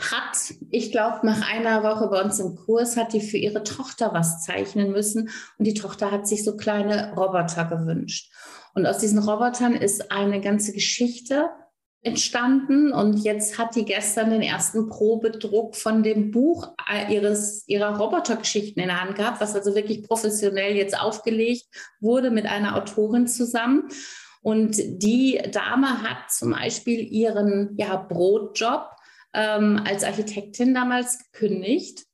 hat, 0.00 0.54
ich 0.70 0.92
glaube, 0.92 1.26
nach 1.26 1.48
einer 1.48 1.82
Woche 1.82 2.08
bei 2.08 2.22
uns 2.22 2.38
im 2.38 2.56
Kurs, 2.56 2.96
hat 2.96 3.12
die 3.12 3.20
für 3.20 3.36
ihre 3.36 3.62
Tochter 3.62 4.12
was 4.12 4.42
zeichnen 4.44 4.92
müssen 4.92 5.30
und 5.58 5.66
die 5.66 5.74
Tochter 5.74 6.10
hat 6.10 6.26
sich 6.26 6.44
so 6.44 6.56
kleine 6.56 7.14
Roboter 7.14 7.64
gewünscht. 7.64 8.32
Und 8.74 8.86
aus 8.86 8.98
diesen 8.98 9.18
Robotern 9.18 9.74
ist 9.74 10.12
eine 10.12 10.40
ganze 10.40 10.72
Geschichte 10.72 11.50
entstanden 12.02 12.92
und 12.92 13.18
jetzt 13.24 13.58
hat 13.58 13.76
die 13.76 13.84
gestern 13.84 14.30
den 14.30 14.40
ersten 14.40 14.88
Probedruck 14.88 15.76
von 15.76 16.02
dem 16.02 16.30
Buch 16.30 16.68
äh, 16.90 17.14
ihres, 17.14 17.64
ihrer 17.68 17.98
Robotergeschichten 17.98 18.80
in 18.80 18.88
der 18.88 19.02
Hand 19.02 19.16
gehabt, 19.16 19.40
was 19.40 19.54
also 19.54 19.74
wirklich 19.74 20.02
professionell 20.02 20.76
jetzt 20.76 20.98
aufgelegt 20.98 21.66
wurde 22.00 22.30
mit 22.30 22.46
einer 22.46 22.76
Autorin 22.76 23.26
zusammen. 23.26 23.88
Und 24.42 24.76
die 24.78 25.42
Dame 25.52 26.02
hat 26.02 26.30
zum 26.30 26.52
Beispiel 26.52 27.00
ihren 27.00 27.76
ja, 27.76 27.96
Brotjob 27.96 28.88
ähm, 29.34 29.82
als 29.86 30.04
Architektin 30.04 30.74
damals 30.74 31.18
gekündigt 31.18 32.04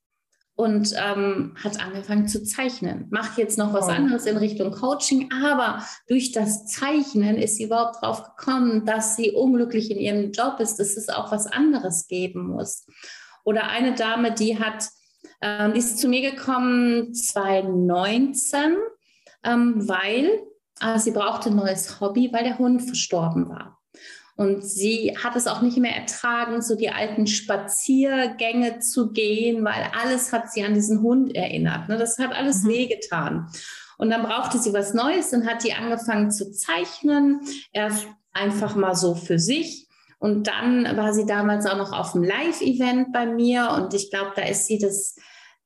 und 0.55 0.95
ähm, 0.97 1.55
hat 1.63 1.81
angefangen 1.81 2.29
zu 2.29 2.43
zeichnen. 2.43 3.07
Macht 3.11 3.37
jetzt 3.39 3.59
noch 3.59 3.73
was 3.75 3.89
anderes 3.89 4.25
in 4.27 4.39
Richtung 4.39 4.73
Coaching, 4.73 5.31
aber 5.45 5.85
durch 6.09 6.33
das 6.33 6.67
Zeichnen 6.67 7.37
ist 7.37 7.57
sie 7.57 7.65
überhaupt 7.65 8.03
drauf 8.03 8.23
gekommen, 8.25 8.87
dass 8.87 9.17
sie 9.17 9.33
unglücklich 9.33 9.91
in 9.91 9.99
ihrem 9.99 10.33
Job 10.33 10.61
ist, 10.61 10.77
dass 10.77 10.97
es 10.97 11.09
auch 11.09 11.31
was 11.31 11.47
anderes 11.47 12.07
geben 12.07 12.49
muss. 12.49 12.87
Oder 13.45 13.69
eine 13.69 13.95
Dame, 13.95 14.33
die 14.33 14.59
hat 14.59 14.89
Ähm, 15.43 15.73
die 15.75 15.79
ist 15.79 15.99
zu 15.99 16.09
mir 16.09 16.31
gekommen 16.31 17.15
2019, 17.15 18.77
ähm, 19.45 19.89
weil 19.89 20.41
äh, 20.81 20.99
sie 20.99 21.11
brauchte 21.11 21.51
ein 21.51 21.57
neues 21.57 22.01
Hobby, 22.01 22.33
weil 22.33 22.45
der 22.45 22.59
Hund 22.59 22.83
verstorben 22.83 23.49
war. 23.49 23.76
Und 24.37 24.63
sie 24.63 25.17
hat 25.17 25.35
es 25.35 25.47
auch 25.47 25.63
nicht 25.63 25.79
mehr 25.79 25.97
ertragen, 25.97 26.61
so 26.61 26.77
die 26.77 26.91
alten 26.91 27.27
Spaziergänge 27.27 28.81
zu 28.81 29.13
gehen, 29.13 29.65
weil 29.65 29.91
alles 29.99 30.31
hat 30.33 30.53
sie 30.53 30.63
an 30.63 30.75
diesen 30.75 31.01
Hund 31.01 31.35
erinnert. 31.35 31.89
Ne? 31.89 31.97
Das 31.97 32.19
hat 32.19 32.35
alles 32.35 32.63
mhm. 32.63 32.69
wehgetan. 32.69 33.49
Und 33.97 34.11
dann 34.11 34.23
brauchte 34.23 34.59
sie 34.59 34.75
was 34.75 34.93
Neues 34.93 35.33
und 35.33 35.47
hat 35.47 35.65
die 35.65 35.73
angefangen 35.73 36.31
zu 36.31 36.53
zeichnen. 36.53 37.41
Erst 37.73 38.07
einfach 38.33 38.77
mal 38.77 38.95
so 38.95 39.15
für 39.15 39.39
sich. 39.39 39.89
Und 40.19 40.47
dann 40.49 40.85
war 40.97 41.15
sie 41.15 41.25
damals 41.25 41.65
auch 41.67 41.79
noch 41.79 41.93
auf 41.93 42.15
einem 42.15 42.25
Live-Event 42.25 43.13
bei 43.15 43.25
mir. 43.25 43.71
Und 43.71 43.95
ich 43.95 44.11
glaube, 44.11 44.33
da 44.37 44.43
ist 44.43 44.67
sie 44.67 44.79
das 44.79 45.17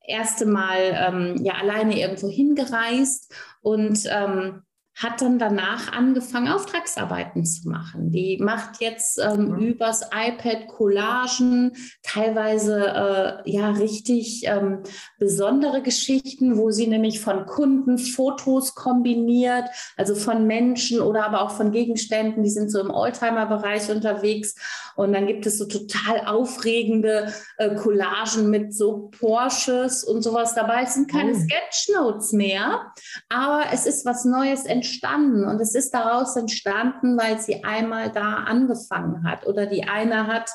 erste 0.07 0.47
Mal 0.47 0.79
ähm, 0.95 1.45
ja 1.45 1.55
alleine 1.55 1.99
irgendwo 1.99 2.29
hingereist. 2.29 3.35
Und 3.63 4.09
ähm, 4.09 4.63
hat 5.01 5.23
dann 5.23 5.39
danach 5.39 5.93
angefangen, 5.93 6.49
Auftragsarbeiten 6.49 7.47
zu 7.47 7.69
machen. 7.71 8.13
Die 8.13 8.37
macht 8.39 8.81
jetzt 8.81 9.19
ähm, 9.19 9.53
mhm. 9.53 9.59
übers 9.59 10.03
iPad 10.13 10.69
Collagen, 10.69 11.73
teilweise 12.03 12.87
äh, 12.87 13.51
ja 13.51 13.71
richtig 13.71 14.43
ähm, 14.45 14.83
besondere 15.19 15.81
Geschichten, 15.81 16.59
wo 16.59 16.71
sie 16.71 16.87
nämlich 16.87 17.21
von 17.21 17.47
Kunden 17.47 17.97
Fotos 17.97 18.75
kombiniert, 18.75 19.71
also 19.97 20.15
von 20.15 20.47
Menschen 20.47 21.01
oder 21.01 21.25
aber 21.25 21.43
auch 21.43 21.53
von 21.53 21.73
Gegenständen, 21.73 22.43
die 22.43 22.51
sind 22.51 22.71
so 22.71 22.81
im 22.81 22.91
Oldtimer-Bereich 22.91 23.91
unterwegs. 23.91 24.55
Und 24.97 25.15
dann 25.15 25.27
gibt 25.27 25.47
es 25.47 25.57
so 25.57 25.65
total 25.65 26.27
aufregende 26.27 27.33
äh, 27.57 27.75
Collagen 27.75 28.51
mit 28.51 28.75
so 28.75 29.09
Porsches 29.19 30.05
und 30.05 30.21
sowas 30.21 30.55
dabei. 30.55 30.83
Es 30.83 30.93
sind 30.93 31.11
keine 31.11 31.33
oh. 31.33 31.39
Sketchnotes 31.39 32.33
mehr, 32.33 32.93
aber 33.31 33.63
es 33.73 33.87
ist 33.87 34.05
was 34.05 34.27
Neues 34.27 34.67
entstanden 34.67 34.90
entstanden 34.91 35.45
und 35.45 35.61
es 35.61 35.75
ist 35.75 35.93
daraus 35.93 36.37
entstanden, 36.37 37.17
weil 37.17 37.41
sie 37.41 37.65
einmal 37.65 38.11
da 38.11 38.35
angefangen 38.45 39.25
hat 39.25 39.47
oder 39.47 39.67
die 39.67 39.85
eine 39.85 40.27
hat 40.27 40.51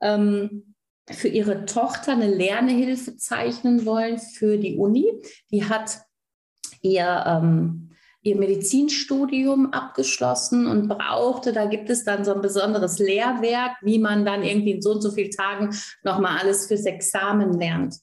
ähm, 0.00 0.74
für 1.10 1.28
ihre 1.28 1.64
Tochter 1.66 2.12
eine 2.12 2.28
Lernhilfe 2.28 3.16
zeichnen 3.16 3.86
wollen 3.86 4.18
für 4.18 4.58
die 4.58 4.76
Uni. 4.76 5.06
Die 5.50 5.64
hat 5.64 5.98
ihr 6.82 7.24
ähm, 7.26 7.90
ihr 8.22 8.36
Medizinstudium 8.36 9.72
abgeschlossen 9.72 10.66
und 10.66 10.88
brauchte, 10.88 11.52
da 11.52 11.66
gibt 11.66 11.88
es 11.88 12.04
dann 12.04 12.24
so 12.24 12.34
ein 12.34 12.42
besonderes 12.42 12.98
Lehrwerk, 12.98 13.76
wie 13.80 13.98
man 13.98 14.24
dann 14.24 14.42
irgendwie 14.42 14.72
in 14.72 14.82
so 14.82 14.92
und 14.92 15.00
so 15.00 15.12
vielen 15.12 15.30
Tagen 15.30 15.74
nochmal 16.02 16.38
alles 16.38 16.66
fürs 16.66 16.84
Examen 16.84 17.54
lernt. 17.54 17.94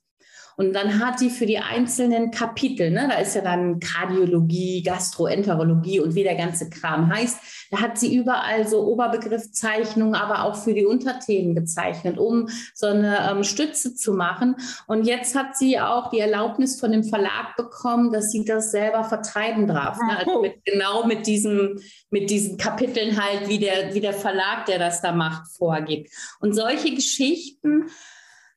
Und 0.58 0.74
dann 0.74 1.00
hat 1.00 1.20
die 1.20 1.30
für 1.30 1.46
die 1.46 1.60
einzelnen 1.60 2.32
Kapitel, 2.32 2.91
ne, 2.91 3.08
da 3.10 3.20
ist 3.20 3.36
ja 3.36 3.41
dann 3.41 3.80
Kardiologie, 3.80 4.84
Gastroenterologie 4.84 6.00
und 6.00 6.15
wie 6.15 6.24
der 6.24 6.36
ganze 6.36 6.70
Kram 6.70 7.13
heißt, 7.13 7.39
da 7.72 7.82
hat 7.82 7.98
sie 7.98 8.15
überall 8.15 8.68
so 8.68 8.86
Oberbegriffzeichnungen, 8.88 10.15
aber 10.15 10.44
auch 10.44 10.56
für 10.56 10.74
die 10.74 10.86
Unterthemen 10.86 11.56
gezeichnet, 11.56 12.18
um 12.18 12.48
so 12.74 12.88
eine 12.88 13.30
ähm, 13.30 13.44
Stütze 13.44 13.96
zu 13.96 14.13
machen. 14.13 14.56
Und 14.88 15.06
jetzt 15.06 15.36
hat 15.36 15.58
sie 15.58 15.80
auch 15.80 16.10
die 16.10 16.20
Erlaubnis 16.20 16.80
von 16.80 16.91
dem 16.91 17.04
Verlag 17.04 17.56
bekommen, 17.58 18.12
dass 18.12 18.32
sie 18.32 18.46
das 18.46 18.72
selber 18.72 19.04
vertreiben 19.04 19.68
darf. 19.68 19.98
Ne? 19.98 20.18
Also 20.18 20.41
mit, 20.41 20.63
genau 20.63 21.06
mit 21.06 21.28
diesem, 21.28 21.80
mit 22.10 22.30
diesen 22.30 22.58
Kapiteln 22.58 23.22
halt, 23.22 23.50
wie 23.50 23.60
der, 23.60 23.94
wie 23.94 24.02
der 24.02 24.13
Verlag, 24.13 24.65
der 24.68 24.80
das 24.80 25.02
da 25.02 25.12
macht, 25.12 25.52
vorgibt. 25.58 26.12
Und 26.39 26.54
solche 26.54 26.94
Geschichten, 26.94 27.89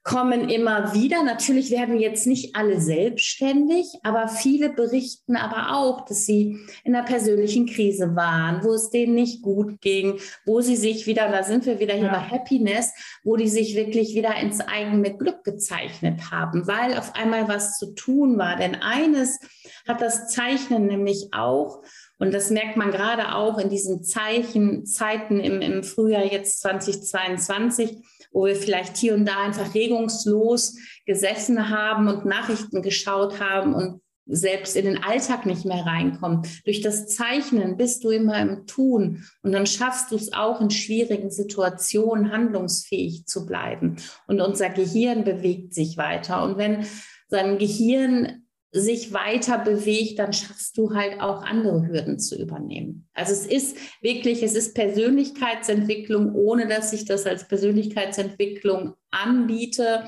kommen 0.03 0.49
immer 0.49 0.95
wieder. 0.95 1.23
Natürlich 1.23 1.71
werden 1.71 1.99
jetzt 1.99 2.27
nicht 2.27 2.57
alle 2.57 2.81
selbstständig, 2.81 3.87
aber 4.03 4.29
viele 4.29 4.71
berichten 4.71 5.37
aber 5.37 5.77
auch, 5.77 6.07
dass 6.07 6.25
sie 6.25 6.59
in 6.85 6.95
einer 6.95 7.05
persönlichen 7.05 7.67
Krise 7.67 8.17
waren, 8.17 8.65
wo 8.65 8.73
es 8.73 8.91
denen 8.91 9.15
nicht 9.15 9.43
gut 9.43 9.81
ging, 9.81 10.19
wo 10.47 10.61
sie 10.61 10.77
sich 10.77 11.07
wieder, 11.07 11.29
da 11.29 11.43
sind 11.43 11.67
wir 11.67 11.79
wieder 11.79 11.95
hier 11.95 12.07
ja. 12.07 12.13
bei 12.13 12.21
Happiness, 12.21 12.93
wo 13.23 13.37
die 13.37 13.49
sich 13.49 13.77
wirklich 13.77 14.15
wieder 14.15 14.35
ins 14.37 14.61
eigene 14.61 15.17
Glück 15.17 15.45
gezeichnet 15.45 16.31
haben, 16.31 16.67
weil 16.67 16.97
auf 16.97 17.15
einmal 17.15 17.49
was 17.49 17.79
zu 17.79 17.95
tun 17.95 18.39
war. 18.39 18.57
Denn 18.57 18.77
eines 18.77 19.39
hat 19.87 20.01
das 20.01 20.29
Zeichnen 20.29 20.87
nämlich 20.87 21.29
auch 21.33 21.83
und 22.19 22.35
das 22.35 22.51
merkt 22.51 22.77
man 22.77 22.91
gerade 22.91 23.35
auch 23.35 23.59
in 23.59 23.69
diesen 23.69 24.03
Zeichen, 24.03 24.87
Zeiten 24.87 25.39
im, 25.39 25.61
im 25.61 25.85
Frühjahr 25.85 26.25
jetzt 26.25 26.61
2022, 26.63 27.99
wo 28.33 28.47
wir 28.47 28.57
vielleicht 28.57 28.97
hier 28.97 29.15
und 29.15 29.27
da 29.27 29.45
einfach 29.45 29.75
regungslos 29.75 30.77
gesessen 31.07 31.71
haben 31.71 32.09
und 32.09 32.25
Nachrichten 32.25 32.83
geschaut 32.83 33.41
haben 33.41 33.75
und 33.75 34.01
selbst 34.29 34.77
in 34.77 34.85
den 34.85 35.03
Alltag 35.03 35.47
nicht 35.47 35.65
mehr 35.65 35.87
reinkommen. 35.87 36.43
Durch 36.65 36.83
das 36.83 37.09
Zeichnen 37.09 37.77
bist 37.77 38.05
du 38.05 38.11
immer 38.11 38.39
im 38.41 38.67
Tun 38.67 39.25
und 39.43 39.53
dann 39.53 39.67
schaffst 39.67 40.11
du 40.11 40.17
es 40.17 40.33
auch 40.33 40.61
in 40.61 40.71
schwierigen 40.71 41.31
Situationen 41.31 42.31
handlungsfähig 42.31 43.27
zu 43.27 43.47
bleiben. 43.47 43.97
Und 44.27 44.41
unser 44.41 44.69
Gehirn 44.69 45.25
bewegt 45.25 45.75
sich 45.75 45.97
weiter. 45.97 46.43
Und 46.43 46.59
wenn 46.59 46.87
sein 47.29 47.59
Gehirn 47.59 48.45
sich 48.79 49.13
weiter 49.13 49.59
bewegt, 49.59 50.19
dann 50.19 50.33
schaffst 50.33 50.77
du 50.79 50.95
halt 50.95 51.21
auch 51.21 51.43
andere 51.43 51.87
Hürden 51.87 52.19
zu 52.19 52.41
übernehmen. 52.41 53.09
Also 53.15 53.33
es 53.33 53.47
ist 53.47 53.77
wirklich, 54.01 54.43
es 54.43 54.55
ist 54.55 54.75
Persönlichkeitsentwicklung, 54.75 56.35
ohne 56.35 56.67
dass 56.67 56.93
ich 56.93 57.05
das 57.05 57.27
als 57.27 57.49
Persönlichkeitsentwicklung 57.49 58.95
anbiete. 59.11 60.05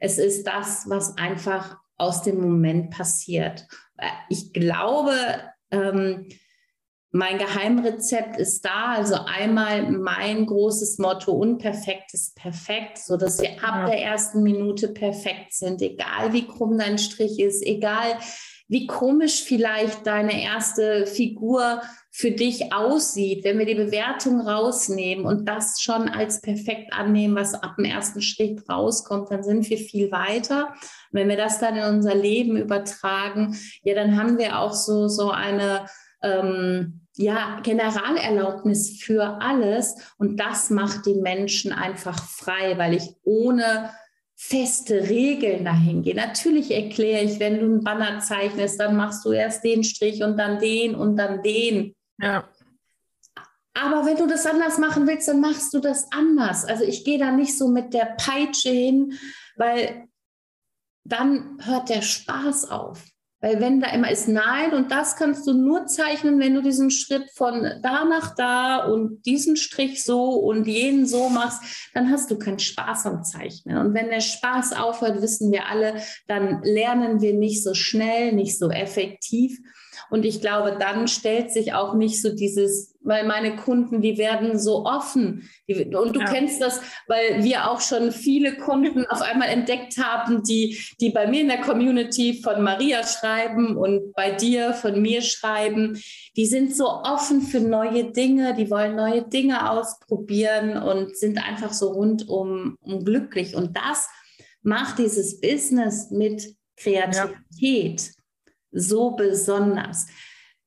Es 0.00 0.18
ist 0.18 0.46
das, 0.46 0.84
was 0.88 1.16
einfach 1.16 1.76
aus 1.96 2.22
dem 2.22 2.40
Moment 2.40 2.90
passiert. 2.90 3.66
Ich 4.28 4.52
glaube, 4.52 5.14
ähm, 5.70 6.28
mein 7.14 7.38
Geheimrezept 7.38 8.38
ist 8.38 8.64
da. 8.64 8.94
Also 8.96 9.14
einmal 9.14 9.88
mein 9.88 10.46
großes 10.46 10.98
Motto, 10.98 11.30
unperfekt 11.30 12.12
ist 12.12 12.34
perfekt, 12.34 12.98
so 12.98 13.16
dass 13.16 13.40
wir 13.40 13.62
ab 13.62 13.86
der 13.86 14.02
ersten 14.02 14.42
Minute 14.42 14.88
perfekt 14.88 15.52
sind, 15.52 15.80
egal 15.80 16.32
wie 16.32 16.46
krumm 16.46 16.76
dein 16.76 16.98
Strich 16.98 17.38
ist, 17.38 17.64
egal 17.64 18.18
wie 18.66 18.88
komisch 18.88 19.44
vielleicht 19.44 20.06
deine 20.08 20.42
erste 20.42 21.06
Figur 21.06 21.82
für 22.10 22.32
dich 22.32 22.72
aussieht, 22.72 23.44
wenn 23.44 23.58
wir 23.58 23.66
die 23.66 23.76
Bewertung 23.76 24.40
rausnehmen 24.40 25.24
und 25.24 25.48
das 25.48 25.80
schon 25.80 26.08
als 26.08 26.40
perfekt 26.40 26.92
annehmen, 26.92 27.36
was 27.36 27.54
ab 27.54 27.76
dem 27.76 27.84
ersten 27.84 28.22
Schritt 28.22 28.68
rauskommt, 28.68 29.30
dann 29.30 29.44
sind 29.44 29.70
wir 29.70 29.78
viel 29.78 30.10
weiter. 30.10 30.68
Und 31.12 31.20
wenn 31.20 31.28
wir 31.28 31.36
das 31.36 31.60
dann 31.60 31.76
in 31.76 31.84
unser 31.84 32.16
Leben 32.16 32.56
übertragen, 32.56 33.56
ja, 33.84 33.94
dann 33.94 34.18
haben 34.18 34.36
wir 34.36 34.58
auch 34.58 34.72
so, 34.72 35.06
so 35.06 35.30
eine, 35.30 35.86
ähm, 36.22 37.03
ja, 37.16 37.60
Generalerlaubnis 37.62 39.02
für 39.02 39.40
alles. 39.40 39.94
Und 40.18 40.38
das 40.38 40.70
macht 40.70 41.06
die 41.06 41.14
Menschen 41.14 41.72
einfach 41.72 42.18
frei, 42.28 42.76
weil 42.78 42.94
ich 42.94 43.14
ohne 43.22 43.90
feste 44.36 45.08
Regeln 45.08 45.64
dahin 45.64 46.02
gehe. 46.02 46.14
Natürlich 46.14 46.72
erkläre 46.72 47.22
ich, 47.22 47.38
wenn 47.38 47.58
du 47.58 47.64
einen 47.64 47.84
Banner 47.84 48.18
zeichnest, 48.18 48.80
dann 48.80 48.96
machst 48.96 49.24
du 49.24 49.32
erst 49.32 49.62
den 49.64 49.84
Strich 49.84 50.22
und 50.22 50.36
dann 50.36 50.58
den 50.58 50.94
und 50.94 51.16
dann 51.16 51.42
den. 51.42 51.94
Ja. 52.18 52.48
Aber 53.74 54.06
wenn 54.06 54.16
du 54.16 54.26
das 54.26 54.46
anders 54.46 54.78
machen 54.78 55.06
willst, 55.06 55.28
dann 55.28 55.40
machst 55.40 55.72
du 55.74 55.80
das 55.80 56.10
anders. 56.12 56.64
Also 56.64 56.84
ich 56.84 57.04
gehe 57.04 57.18
da 57.18 57.32
nicht 57.32 57.56
so 57.56 57.68
mit 57.68 57.92
der 57.92 58.16
Peitsche 58.16 58.70
hin, 58.70 59.14
weil 59.56 60.08
dann 61.04 61.58
hört 61.64 61.88
der 61.88 62.02
Spaß 62.02 62.70
auf. 62.70 63.04
Weil 63.44 63.60
wenn 63.60 63.78
da 63.78 63.92
immer 63.92 64.10
ist 64.10 64.26
Nein 64.26 64.72
und 64.72 64.90
das 64.90 65.16
kannst 65.16 65.46
du 65.46 65.52
nur 65.52 65.84
zeichnen, 65.84 66.40
wenn 66.40 66.54
du 66.54 66.62
diesen 66.62 66.90
Schritt 66.90 67.30
von 67.34 67.62
da 67.82 68.06
nach 68.06 68.34
da 68.34 68.86
und 68.86 69.26
diesen 69.26 69.56
Strich 69.56 70.02
so 70.02 70.30
und 70.30 70.66
jenen 70.66 71.04
so 71.04 71.28
machst, 71.28 71.90
dann 71.92 72.10
hast 72.10 72.30
du 72.30 72.38
keinen 72.38 72.58
Spaß 72.58 73.04
am 73.04 73.22
Zeichnen. 73.22 73.76
Und 73.76 73.92
wenn 73.92 74.08
der 74.08 74.20
Spaß 74.20 74.72
aufhört, 74.72 75.20
wissen 75.20 75.52
wir 75.52 75.68
alle, 75.68 75.96
dann 76.26 76.62
lernen 76.62 77.20
wir 77.20 77.34
nicht 77.34 77.62
so 77.62 77.74
schnell, 77.74 78.32
nicht 78.32 78.58
so 78.58 78.70
effektiv. 78.70 79.58
Und 80.08 80.24
ich 80.24 80.40
glaube, 80.40 80.78
dann 80.80 81.06
stellt 81.06 81.52
sich 81.52 81.74
auch 81.74 81.94
nicht 81.94 82.22
so 82.22 82.34
dieses, 82.34 82.93
weil 83.04 83.24
meine 83.26 83.56
Kunden, 83.56 84.00
die 84.00 84.18
werden 84.18 84.58
so 84.58 84.84
offen. 84.84 85.48
und 85.68 86.16
du 86.16 86.20
ja. 86.20 86.26
kennst 86.26 86.60
das, 86.60 86.80
weil 87.06 87.44
wir 87.44 87.70
auch 87.70 87.80
schon 87.80 88.10
viele 88.10 88.56
Kunden 88.56 89.06
auf 89.06 89.22
einmal 89.22 89.48
entdeckt 89.48 89.98
haben, 89.98 90.42
die, 90.42 90.78
die 91.00 91.10
bei 91.10 91.26
mir 91.26 91.42
in 91.42 91.48
der 91.48 91.60
Community 91.60 92.40
von 92.42 92.62
Maria 92.62 93.06
schreiben 93.06 93.76
und 93.76 94.12
bei 94.14 94.32
dir 94.32 94.72
von 94.72 95.00
mir 95.00 95.22
schreiben. 95.22 96.00
Die 96.36 96.46
sind 96.46 96.74
so 96.74 96.88
offen 96.88 97.42
für 97.42 97.60
neue 97.60 98.10
Dinge, 98.12 98.54
die 98.54 98.70
wollen 98.70 98.96
neue 98.96 99.22
Dinge 99.22 99.70
ausprobieren 99.70 100.76
und 100.76 101.16
sind 101.16 101.38
einfach 101.38 101.72
so 101.72 101.92
rundum 101.92 102.76
um 102.80 103.04
glücklich. 103.04 103.54
Und 103.54 103.76
das 103.76 104.08
macht 104.62 104.98
dieses 104.98 105.40
Business 105.40 106.10
mit 106.10 106.54
Kreativität. 106.76 108.00
Ja 108.00 108.24
so 108.74 109.12
besonders. 109.12 110.06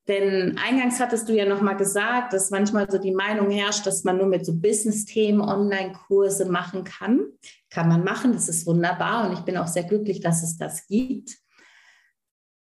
Denn 0.08 0.58
eingangs 0.58 1.00
hattest 1.00 1.28
du 1.28 1.34
ja 1.34 1.46
noch 1.46 1.62
mal 1.62 1.74
gesagt, 1.74 2.32
dass 2.32 2.50
manchmal 2.50 2.90
so 2.90 2.98
die 2.98 3.12
Meinung 3.12 3.52
herrscht, 3.52 3.86
dass 3.86 4.06
man 4.06 4.18
nur 4.18 4.28
mit 4.28 4.46
so 4.46 4.56
Business-Themen 4.56 5.42
Online-Kurse 5.42 6.46
machen 6.46 6.86
kann. 6.86 7.26
Kann 7.70 7.90
man 7.90 8.04
machen, 8.04 8.32
das 8.32 8.48
ist 8.48 8.66
wunderbar 8.66 9.28
und 9.28 9.34
ich 9.34 9.42
bin 9.42 9.58
auch 9.58 9.68
sehr 9.68 9.84
glücklich, 9.84 10.22
dass 10.22 10.44
es 10.44 10.58
das 10.58 10.88
gibt. 10.88 11.38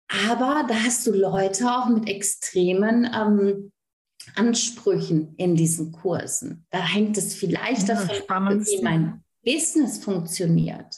Aber 0.08 0.66
da 0.68 0.76
hast 0.76 1.06
du 1.08 1.12
Leute 1.12 1.66
auch 1.70 1.90
mit 1.90 2.08
extremen 2.08 3.10
ähm, 3.14 3.72
Ansprüchen 4.36 5.36
in 5.36 5.56
diesen 5.56 5.92
Kursen. 5.92 6.66
Da 6.70 6.80
hängt 6.80 7.18
es 7.18 7.34
vielleicht 7.36 7.90
ja, 7.90 7.96
davon 7.96 8.16
ab, 8.30 8.54
wie 8.66 8.82
mein 8.82 9.24
Business 9.44 9.98
funktioniert. 9.98 10.96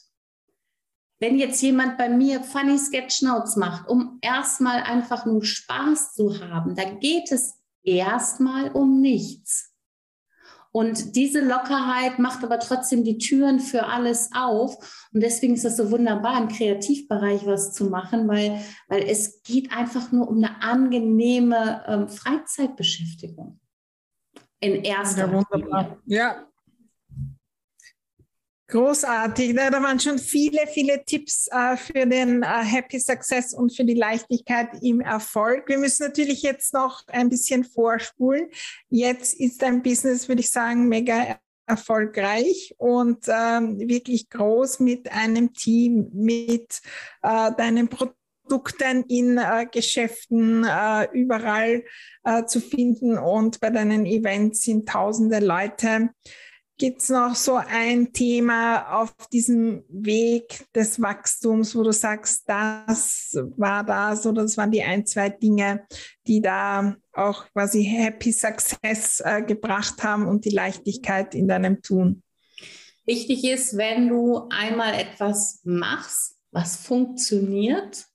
Wenn 1.20 1.40
jetzt 1.40 1.62
jemand 1.62 1.98
bei 1.98 2.10
mir 2.10 2.42
Funny 2.42 2.78
Sketchnotes 2.78 3.56
macht, 3.56 3.90
um 3.90 4.20
erstmal 4.22 4.84
einfach 4.84 5.26
nur 5.26 5.44
Spaß 5.44 6.14
zu 6.14 6.40
haben, 6.42 6.76
da 6.76 6.84
geht 6.84 7.32
es 7.32 7.56
erstmal 7.84 8.72
um 8.72 9.02
nichts. 9.02 9.74
Und 10.72 11.16
diese 11.16 11.40
Lockerheit 11.40 12.20
macht 12.20 12.44
aber 12.44 12.60
trotzdem 12.60 13.04
die 13.04 13.18
Türen 13.18 13.60
für 13.60 13.88
alles 13.88 14.30
auf. 14.36 15.08
Und 15.12 15.24
deswegen 15.24 15.56
ist 15.56 15.66
das 15.66 15.78
so 15.78 15.90
wunderbar, 15.90 16.40
im 16.40 16.50
Kreativbereich 16.50 17.48
was 17.48 17.74
zu 17.74 17.86
machen, 17.86 18.28
weil, 18.28 18.62
weil 18.88 19.02
es 19.10 19.42
geht 19.42 19.72
einfach 19.72 20.12
nur 20.12 20.28
um 20.28 20.38
eine 20.38 20.62
angenehme 20.62 21.84
ähm, 21.88 22.08
Freizeitbeschäftigung. 22.08 23.60
In 24.60 24.84
erster 24.84 25.28
ja, 25.28 25.46
Linie. 25.56 25.98
Ja, 26.06 26.47
Großartig. 28.70 29.56
Da 29.56 29.72
waren 29.82 29.98
schon 29.98 30.20
viele, 30.20 30.68
viele 30.68 31.06
Tipps 31.06 31.48
äh, 31.48 31.78
für 31.78 32.06
den 32.06 32.44
äh, 32.44 32.46
Happy 32.46 33.00
Success 33.00 33.54
und 33.54 33.74
für 33.74 33.86
die 33.86 33.94
Leichtigkeit 33.94 34.68
im 34.82 35.00
Erfolg. 35.00 35.70
Wir 35.70 35.78
müssen 35.78 36.08
natürlich 36.08 36.42
jetzt 36.42 36.74
noch 36.74 37.04
ein 37.08 37.30
bisschen 37.30 37.64
vorspulen. 37.64 38.50
Jetzt 38.90 39.36
ist 39.40 39.62
dein 39.62 39.82
Business, 39.82 40.28
würde 40.28 40.42
ich 40.42 40.52
sagen, 40.52 40.90
mega 40.90 41.40
erfolgreich 41.66 42.76
und 42.78 43.26
ähm, 43.28 43.80
wirklich 43.80 44.30
groß 44.30 44.82
mit 44.82 45.12
einem 45.14 45.54
Team, 45.54 46.10
mit 46.14 46.82
äh, 47.24 47.52
deinen 47.58 47.88
Produkten 47.88 49.06
in 49.08 49.38
äh, 49.38 49.66
Geschäften 49.72 50.66
äh, 50.66 51.08
überall 51.14 51.84
äh, 52.26 52.46
zu 52.46 52.60
finden 52.60 53.18
und 53.18 53.62
bei 53.62 53.70
deinen 53.70 54.06
Events 54.06 54.62
sind 54.62 54.90
tausende 54.90 55.40
Leute 55.40 56.10
Gibt 56.80 57.02
es 57.02 57.10
noch 57.10 57.34
so 57.34 57.56
ein 57.56 58.14
Thema 58.14 59.02
auf 59.02 59.12
diesem 59.34 59.84
Weg 59.90 60.68
des 60.76 61.02
Wachstums, 61.02 61.76
wo 61.76 61.82
du 61.82 61.92
sagst, 61.92 62.44
das 62.48 63.36
war 63.58 63.84
das 63.84 64.28
oder 64.28 64.44
das 64.44 64.58
waren 64.58 64.70
die 64.70 64.84
ein, 64.84 65.04
zwei 65.08 65.30
Dinge, 65.30 65.88
die 66.28 66.40
da 66.40 66.96
auch 67.14 67.46
quasi 67.52 67.84
Happy 67.84 68.32
Success 68.32 69.24
äh, 69.26 69.42
gebracht 69.42 70.04
haben 70.04 70.28
und 70.28 70.46
die 70.46 70.52
Leichtigkeit 70.52 71.34
in 71.34 71.48
deinem 71.48 71.82
Tun? 71.82 72.22
Wichtig 73.08 73.44
ist, 73.46 73.76
wenn 73.76 74.10
du 74.10 74.48
einmal 74.50 74.94
etwas 74.94 75.62
machst, 75.64 76.38
was 76.52 76.76
funktioniert, 76.76 78.06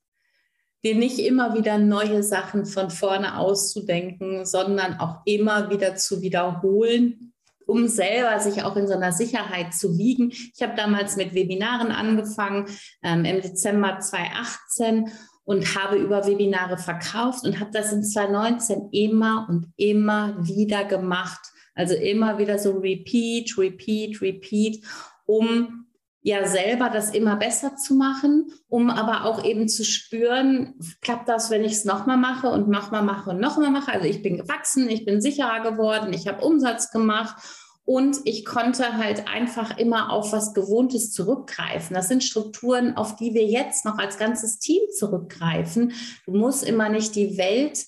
dir 0.84 0.94
nicht 0.94 1.18
immer 1.18 1.56
wieder 1.56 1.78
neue 1.78 2.22
Sachen 2.22 2.64
von 2.64 2.90
vorne 2.90 3.38
auszudenken, 3.38 4.46
sondern 4.46 5.00
auch 5.00 5.22
immer 5.24 5.68
wieder 5.70 5.96
zu 5.96 6.22
wiederholen, 6.22 7.31
um 7.66 7.88
selber 7.88 8.38
sich 8.40 8.62
auch 8.62 8.76
in 8.76 8.86
so 8.86 8.94
einer 8.94 9.12
Sicherheit 9.12 9.74
zu 9.74 9.96
wiegen. 9.98 10.30
Ich 10.30 10.62
habe 10.62 10.74
damals 10.76 11.16
mit 11.16 11.34
Webinaren 11.34 11.90
angefangen 11.90 12.66
ähm, 13.02 13.24
im 13.24 13.40
Dezember 13.40 13.98
2018 13.98 15.10
und 15.44 15.74
habe 15.76 15.96
über 15.96 16.26
Webinare 16.26 16.78
verkauft 16.78 17.44
und 17.44 17.60
habe 17.60 17.70
das 17.72 17.92
in 17.92 18.04
2019 18.04 18.88
immer 18.92 19.46
und 19.48 19.66
immer 19.76 20.36
wieder 20.46 20.84
gemacht. 20.84 21.40
Also 21.74 21.94
immer 21.94 22.38
wieder 22.38 22.58
so 22.58 22.72
repeat, 22.78 23.56
repeat, 23.56 24.20
repeat, 24.20 24.84
um 25.24 25.86
ja 26.22 26.46
selber 26.46 26.88
das 26.88 27.10
immer 27.10 27.36
besser 27.36 27.76
zu 27.76 27.94
machen, 27.94 28.52
um 28.68 28.90
aber 28.90 29.24
auch 29.24 29.44
eben 29.44 29.68
zu 29.68 29.84
spüren, 29.84 30.74
klappt 31.00 31.28
das, 31.28 31.50
wenn 31.50 31.64
ich 31.64 31.72
es 31.72 31.84
nochmal 31.84 32.16
mache 32.16 32.48
und 32.48 32.68
nochmal 32.68 33.02
mache 33.02 33.30
und 33.30 33.40
nochmal 33.40 33.70
mache. 33.70 33.92
Also 33.92 34.06
ich 34.06 34.22
bin 34.22 34.36
gewachsen, 34.36 34.88
ich 34.88 35.04
bin 35.04 35.20
sicherer 35.20 35.60
geworden, 35.60 36.12
ich 36.12 36.28
habe 36.28 36.44
Umsatz 36.44 36.90
gemacht 36.90 37.36
und 37.84 38.18
ich 38.24 38.44
konnte 38.44 38.96
halt 38.96 39.26
einfach 39.26 39.76
immer 39.78 40.12
auf 40.12 40.32
was 40.32 40.54
Gewohntes 40.54 41.12
zurückgreifen. 41.12 41.94
Das 41.94 42.06
sind 42.06 42.22
Strukturen, 42.22 42.96
auf 42.96 43.16
die 43.16 43.34
wir 43.34 43.44
jetzt 43.44 43.84
noch 43.84 43.98
als 43.98 44.16
ganzes 44.16 44.60
Team 44.60 44.82
zurückgreifen. 44.96 45.92
Du 46.24 46.32
musst 46.32 46.62
immer 46.62 46.88
nicht 46.88 47.16
die 47.16 47.36
Welt 47.36 47.86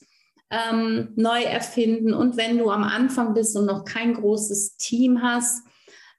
ähm, 0.51 1.13
neu 1.15 1.43
erfinden. 1.43 2.13
Und 2.13 2.37
wenn 2.37 2.59
du 2.59 2.71
am 2.71 2.83
Anfang 2.83 3.35
bist 3.35 3.57
und 3.57 3.67
noch 3.67 3.85
kein 3.85 4.15
großes 4.15 4.77
Team 4.77 5.23
hast, 5.23 5.65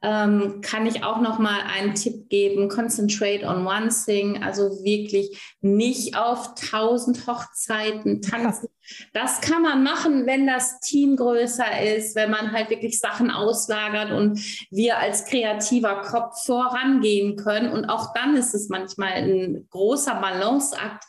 ähm, 0.01 0.61
kann 0.61 0.85
ich 0.85 1.03
auch 1.03 1.19
noch 1.19 1.39
mal 1.39 1.61
einen 1.61 1.95
Tipp 1.95 2.29
geben. 2.29 2.69
Concentrate 2.69 3.45
on 3.45 3.65
one 3.65 3.89
thing, 3.89 4.43
also 4.43 4.83
wirklich 4.83 5.55
nicht 5.61 6.17
auf 6.17 6.53
tausend 6.55 7.25
Hochzeiten 7.27 8.21
tanzen. 8.21 8.69
Das 9.13 9.41
kann 9.41 9.63
man 9.63 9.83
machen, 9.83 10.27
wenn 10.27 10.45
das 10.45 10.79
Team 10.79 11.15
größer 11.15 11.95
ist, 11.95 12.15
wenn 12.15 12.29
man 12.29 12.51
halt 12.51 12.69
wirklich 12.69 12.99
Sachen 12.99 13.31
auslagert 13.31 14.11
und 14.11 14.39
wir 14.69 14.99
als 14.99 15.25
kreativer 15.25 16.01
Kopf 16.01 16.45
vorangehen 16.45 17.35
können. 17.35 17.71
Und 17.71 17.85
auch 17.85 18.13
dann 18.13 18.35
ist 18.35 18.53
es 18.53 18.69
manchmal 18.69 19.13
ein 19.13 19.67
großer 19.71 20.15
Balanceakt, 20.15 21.03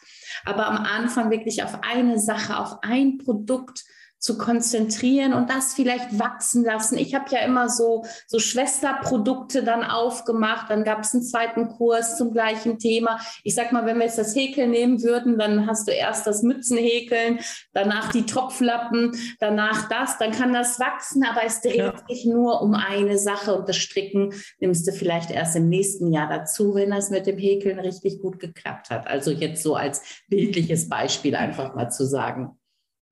aber 0.46 0.66
am 0.66 0.78
Anfang 0.78 1.30
wirklich 1.30 1.62
auf 1.62 1.80
eine 1.82 2.18
Sache, 2.18 2.58
auf 2.58 2.78
ein 2.82 3.18
Produkt 3.18 3.84
zu 4.26 4.36
konzentrieren 4.36 5.32
und 5.32 5.48
das 5.48 5.74
vielleicht 5.74 6.18
wachsen 6.18 6.64
lassen. 6.64 6.98
Ich 6.98 7.14
habe 7.14 7.26
ja 7.30 7.38
immer 7.44 7.68
so, 7.68 8.04
so 8.26 8.40
Schwesterprodukte 8.40 9.62
dann 9.62 9.84
aufgemacht. 9.84 10.68
Dann 10.68 10.82
gab 10.82 11.04
es 11.04 11.14
einen 11.14 11.22
zweiten 11.22 11.68
Kurs 11.68 12.16
zum 12.16 12.32
gleichen 12.32 12.80
Thema. 12.80 13.20
Ich 13.44 13.54
sag 13.54 13.70
mal, 13.70 13.86
wenn 13.86 13.98
wir 13.98 14.06
jetzt 14.06 14.18
das 14.18 14.34
Häkeln 14.34 14.72
nehmen 14.72 15.04
würden, 15.04 15.38
dann 15.38 15.68
hast 15.68 15.86
du 15.86 15.92
erst 15.92 16.26
das 16.26 16.42
Mützenhäkeln, 16.42 17.38
danach 17.72 18.10
die 18.10 18.26
Topflappen, 18.26 19.12
danach 19.38 19.88
das. 19.88 20.18
Dann 20.18 20.32
kann 20.32 20.52
das 20.52 20.80
wachsen, 20.80 21.24
aber 21.24 21.44
es 21.44 21.60
dreht 21.60 21.76
ja. 21.76 21.94
sich 22.08 22.26
nur 22.26 22.62
um 22.62 22.74
eine 22.74 23.18
Sache 23.18 23.54
und 23.54 23.68
das 23.68 23.76
Stricken 23.76 24.34
nimmst 24.58 24.88
du 24.88 24.92
vielleicht 24.92 25.30
erst 25.30 25.54
im 25.54 25.68
nächsten 25.68 26.12
Jahr 26.12 26.28
dazu, 26.28 26.74
wenn 26.74 26.90
das 26.90 27.10
mit 27.10 27.28
dem 27.28 27.38
Häkeln 27.38 27.78
richtig 27.78 28.20
gut 28.20 28.40
geklappt 28.40 28.90
hat. 28.90 29.06
Also 29.06 29.30
jetzt 29.30 29.62
so 29.62 29.76
als 29.76 30.02
bildliches 30.28 30.88
Beispiel 30.88 31.36
einfach 31.36 31.76
mal 31.76 31.90
zu 31.90 32.04
sagen. 32.04 32.58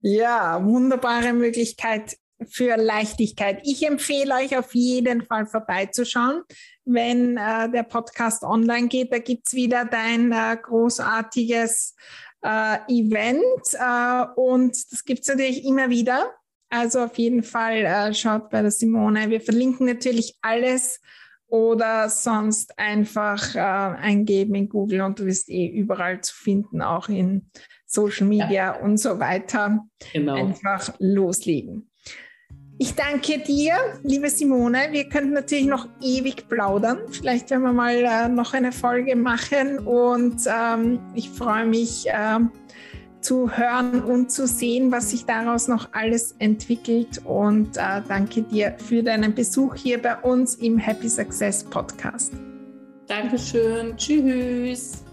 Ja, 0.06 0.62
wunderbare 0.62 1.32
Möglichkeit 1.32 2.18
für 2.46 2.76
Leichtigkeit. 2.76 3.62
Ich 3.64 3.86
empfehle 3.86 4.34
euch 4.34 4.54
auf 4.54 4.74
jeden 4.74 5.24
Fall 5.24 5.46
vorbeizuschauen, 5.46 6.42
wenn 6.84 7.38
äh, 7.38 7.70
der 7.70 7.84
Podcast 7.84 8.42
online 8.42 8.88
geht. 8.88 9.10
Da 9.14 9.18
gibt's 9.18 9.54
wieder 9.54 9.86
dein 9.86 10.30
äh, 10.30 10.58
großartiges 10.60 11.96
äh, 12.42 12.80
Event 12.86 13.44
äh, 13.72 14.26
und 14.38 14.76
das 14.92 15.04
gibt's 15.04 15.28
natürlich 15.28 15.64
immer 15.64 15.88
wieder. 15.88 16.34
Also 16.68 17.04
auf 17.04 17.16
jeden 17.16 17.42
Fall 17.42 17.86
äh, 17.86 18.12
schaut 18.12 18.50
bei 18.50 18.60
der 18.60 18.72
Simone. 18.72 19.30
Wir 19.30 19.40
verlinken 19.40 19.86
natürlich 19.86 20.36
alles 20.42 21.00
oder 21.46 22.10
sonst 22.10 22.78
einfach 22.78 23.54
äh, 23.54 23.58
eingeben 23.58 24.54
in 24.54 24.68
Google 24.68 25.00
und 25.00 25.18
du 25.18 25.24
wirst 25.24 25.48
eh 25.48 25.66
überall 25.66 26.20
zu 26.20 26.34
finden, 26.34 26.82
auch 26.82 27.08
in 27.08 27.50
Social 27.94 28.26
Media 28.26 28.52
ja. 28.52 28.72
und 28.72 28.98
so 28.98 29.18
weiter. 29.20 29.86
Genau. 30.12 30.34
Einfach 30.34 30.92
loslegen. 30.98 31.90
Ich 32.76 32.94
danke 32.94 33.38
dir, 33.38 33.74
liebe 34.02 34.28
Simone. 34.28 34.88
Wir 34.90 35.08
könnten 35.08 35.32
natürlich 35.32 35.66
noch 35.66 35.88
ewig 36.02 36.48
plaudern. 36.48 36.98
Vielleicht 37.08 37.50
werden 37.50 37.62
wir 37.62 37.72
mal 37.72 37.94
äh, 37.94 38.28
noch 38.28 38.52
eine 38.52 38.72
Folge 38.72 39.14
machen. 39.14 39.78
Und 39.78 40.40
ähm, 40.46 40.98
ich 41.14 41.30
freue 41.30 41.66
mich 41.66 42.08
äh, 42.08 42.40
zu 43.20 43.56
hören 43.56 44.02
und 44.02 44.32
zu 44.32 44.48
sehen, 44.48 44.90
was 44.90 45.10
sich 45.10 45.24
daraus 45.24 45.68
noch 45.68 45.90
alles 45.92 46.34
entwickelt. 46.40 47.22
Und 47.24 47.76
äh, 47.76 48.02
danke 48.08 48.42
dir 48.42 48.74
für 48.78 49.04
deinen 49.04 49.34
Besuch 49.34 49.76
hier 49.76 50.02
bei 50.02 50.16
uns 50.16 50.56
im 50.56 50.76
Happy 50.76 51.08
Success 51.08 51.62
Podcast. 51.62 52.32
Dankeschön. 53.06 53.96
Tschüss. 53.96 55.04